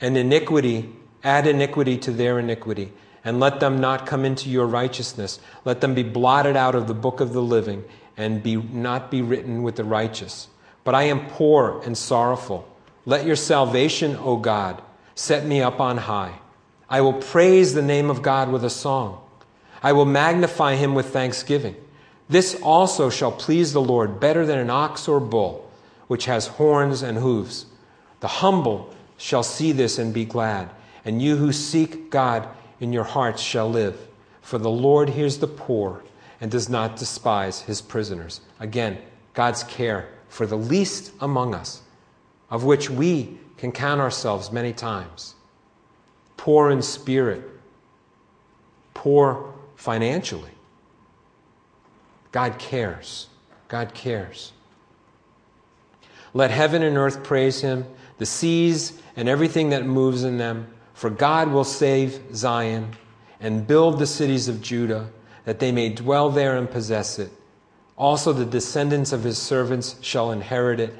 And 0.00 0.16
iniquity, 0.16 0.92
add 1.22 1.46
iniquity 1.46 1.98
to 1.98 2.12
their 2.12 2.38
iniquity 2.38 2.92
and 3.24 3.40
let 3.40 3.58
them 3.58 3.80
not 3.80 4.06
come 4.06 4.24
into 4.24 4.50
your 4.50 4.66
righteousness. 4.66 5.40
Let 5.64 5.80
them 5.80 5.94
be 5.94 6.02
blotted 6.02 6.56
out 6.56 6.74
of 6.74 6.86
the 6.86 6.94
book 6.94 7.20
of 7.20 7.32
the 7.32 7.42
living 7.42 7.84
and 8.16 8.42
be 8.42 8.56
not 8.56 9.10
be 9.10 9.22
written 9.22 9.62
with 9.62 9.76
the 9.76 9.84
righteous. 9.84 10.48
But 10.84 10.94
I 10.94 11.04
am 11.04 11.26
poor 11.28 11.80
and 11.84 11.96
sorrowful. 11.96 12.68
Let 13.06 13.26
your 13.26 13.36
salvation, 13.36 14.16
O 14.16 14.36
God, 14.36 14.82
set 15.14 15.44
me 15.44 15.60
up 15.60 15.80
on 15.80 15.98
high. 15.98 16.38
I 16.88 17.00
will 17.00 17.14
praise 17.14 17.74
the 17.74 17.82
name 17.82 18.10
of 18.10 18.22
God 18.22 18.50
with 18.50 18.64
a 18.64 18.70
song. 18.70 19.20
I 19.82 19.92
will 19.92 20.06
magnify 20.06 20.76
him 20.76 20.94
with 20.94 21.12
thanksgiving. 21.12 21.76
This 22.28 22.58
also 22.62 23.10
shall 23.10 23.32
please 23.32 23.72
the 23.72 23.82
Lord 23.82 24.18
better 24.20 24.46
than 24.46 24.58
an 24.58 24.70
ox 24.70 25.06
or 25.08 25.20
bull, 25.20 25.70
which 26.06 26.24
has 26.24 26.46
horns 26.46 27.02
and 27.02 27.18
hooves. 27.18 27.66
The 28.20 28.28
humble 28.28 28.94
shall 29.18 29.42
see 29.42 29.72
this 29.72 29.98
and 29.98 30.14
be 30.14 30.24
glad, 30.24 30.70
and 31.04 31.20
you 31.20 31.36
who 31.36 31.52
seek 31.52 32.10
God 32.10 32.48
in 32.80 32.92
your 32.92 33.04
hearts 33.04 33.42
shall 33.42 33.68
live. 33.70 34.08
For 34.40 34.58
the 34.58 34.70
Lord 34.70 35.10
hears 35.10 35.38
the 35.38 35.46
poor 35.46 36.02
and 36.40 36.50
does 36.50 36.68
not 36.68 36.96
despise 36.96 37.62
his 37.62 37.80
prisoners. 37.80 38.40
Again, 38.60 38.98
God's 39.34 39.62
care 39.64 40.08
for 40.28 40.46
the 40.46 40.56
least 40.56 41.12
among 41.20 41.54
us, 41.54 41.82
of 42.54 42.62
which 42.62 42.88
we 42.88 43.36
can 43.56 43.72
count 43.72 44.00
ourselves 44.00 44.52
many 44.52 44.72
times. 44.72 45.34
Poor 46.36 46.70
in 46.70 46.80
spirit, 46.82 47.42
poor 48.94 49.52
financially. 49.74 50.52
God 52.30 52.60
cares. 52.60 53.26
God 53.66 53.92
cares. 53.92 54.52
Let 56.32 56.52
heaven 56.52 56.84
and 56.84 56.96
earth 56.96 57.24
praise 57.24 57.60
him, 57.60 57.86
the 58.18 58.26
seas 58.26 59.00
and 59.16 59.28
everything 59.28 59.70
that 59.70 59.84
moves 59.84 60.22
in 60.22 60.38
them. 60.38 60.68
For 60.92 61.10
God 61.10 61.50
will 61.50 61.64
save 61.64 62.36
Zion 62.36 62.92
and 63.40 63.66
build 63.66 63.98
the 63.98 64.06
cities 64.06 64.46
of 64.46 64.62
Judah, 64.62 65.10
that 65.44 65.58
they 65.58 65.72
may 65.72 65.88
dwell 65.88 66.30
there 66.30 66.56
and 66.56 66.70
possess 66.70 67.18
it. 67.18 67.32
Also, 67.98 68.32
the 68.32 68.44
descendants 68.44 69.12
of 69.12 69.24
his 69.24 69.38
servants 69.38 69.96
shall 70.02 70.30
inherit 70.30 70.78
it, 70.78 70.94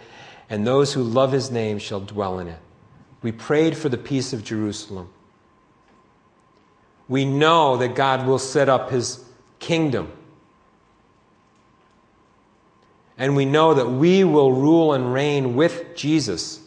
and 0.48 0.66
those 0.66 0.92
who 0.92 1.02
love 1.02 1.32
his 1.32 1.50
name 1.50 1.78
shall 1.78 2.00
dwell 2.00 2.38
in 2.38 2.48
it. 2.48 2.58
We 3.22 3.32
prayed 3.32 3.76
for 3.76 3.88
the 3.88 3.96
peace 3.96 4.32
of 4.32 4.44
Jerusalem. 4.44 5.08
We 7.08 7.24
know 7.24 7.76
that 7.78 7.94
God 7.94 8.26
will 8.26 8.38
set 8.38 8.68
up 8.68 8.90
his 8.90 9.24
kingdom. 9.58 10.12
And 13.16 13.36
we 13.36 13.44
know 13.44 13.74
that 13.74 13.88
we 13.88 14.24
will 14.24 14.52
rule 14.52 14.92
and 14.92 15.12
reign 15.12 15.54
with 15.54 15.96
Jesus 15.96 16.60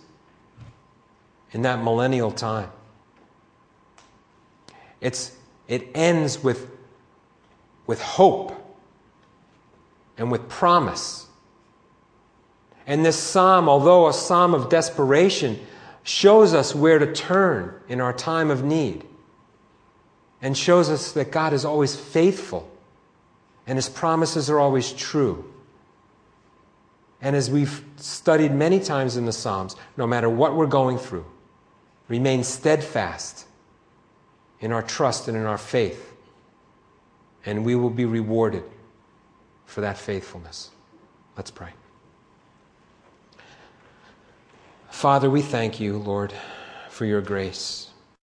in 1.51 1.63
that 1.63 1.83
millennial 1.83 2.31
time. 2.31 2.71
It's, 5.01 5.35
it 5.67 5.89
ends 5.93 6.43
with, 6.43 6.69
with 7.85 8.01
hope 8.01 8.53
and 10.17 10.31
with 10.31 10.49
promise. 10.49 11.26
And 12.87 13.05
this 13.05 13.17
psalm, 13.17 13.67
although 13.67 14.07
a 14.07 14.13
psalm 14.13 14.53
of 14.53 14.69
desperation, 14.69 15.59
shows 16.03 16.53
us 16.53 16.73
where 16.73 16.97
to 16.97 17.13
turn 17.13 17.79
in 17.89 17.99
our 17.99 18.13
time 18.13 18.49
of 18.49 18.63
need 18.63 19.03
and 20.41 20.57
shows 20.57 20.89
us 20.89 21.11
that 21.11 21.31
God 21.31 21.51
is 21.51 21.65
always 21.65 21.95
faithful 21.97 22.71
and 23.67 23.77
his 23.77 23.89
promises 23.89 24.49
are 24.49 24.59
always 24.59 24.93
true. 24.93 25.53
And 27.21 27.35
as 27.35 27.51
we've 27.51 27.83
studied 27.97 28.53
many 28.53 28.79
times 28.79 29.17
in 29.17 29.25
the 29.25 29.33
Psalms, 29.33 29.75
no 29.97 30.07
matter 30.07 30.29
what 30.29 30.55
we're 30.55 30.67
going 30.67 30.97
through, 30.97 31.25
remain 32.07 32.43
steadfast 32.43 33.45
in 34.61 34.71
our 34.71 34.83
trust 34.83 35.27
and 35.27 35.35
in 35.35 35.43
our 35.43 35.57
faith, 35.57 36.13
and 37.45 37.65
we 37.65 37.75
will 37.75 37.89
be 37.89 38.05
rewarded 38.05 38.63
for 39.65 39.81
that 39.81 39.97
faithfulness. 39.97 40.69
Let's 41.35 41.51
pray. 41.51 41.71
Father, 44.97 45.29
we 45.29 45.43
thank 45.43 45.79
you, 45.79 45.99
Lord, 45.99 46.33
for 46.89 47.05
your 47.05 47.21
grace. 47.21 47.86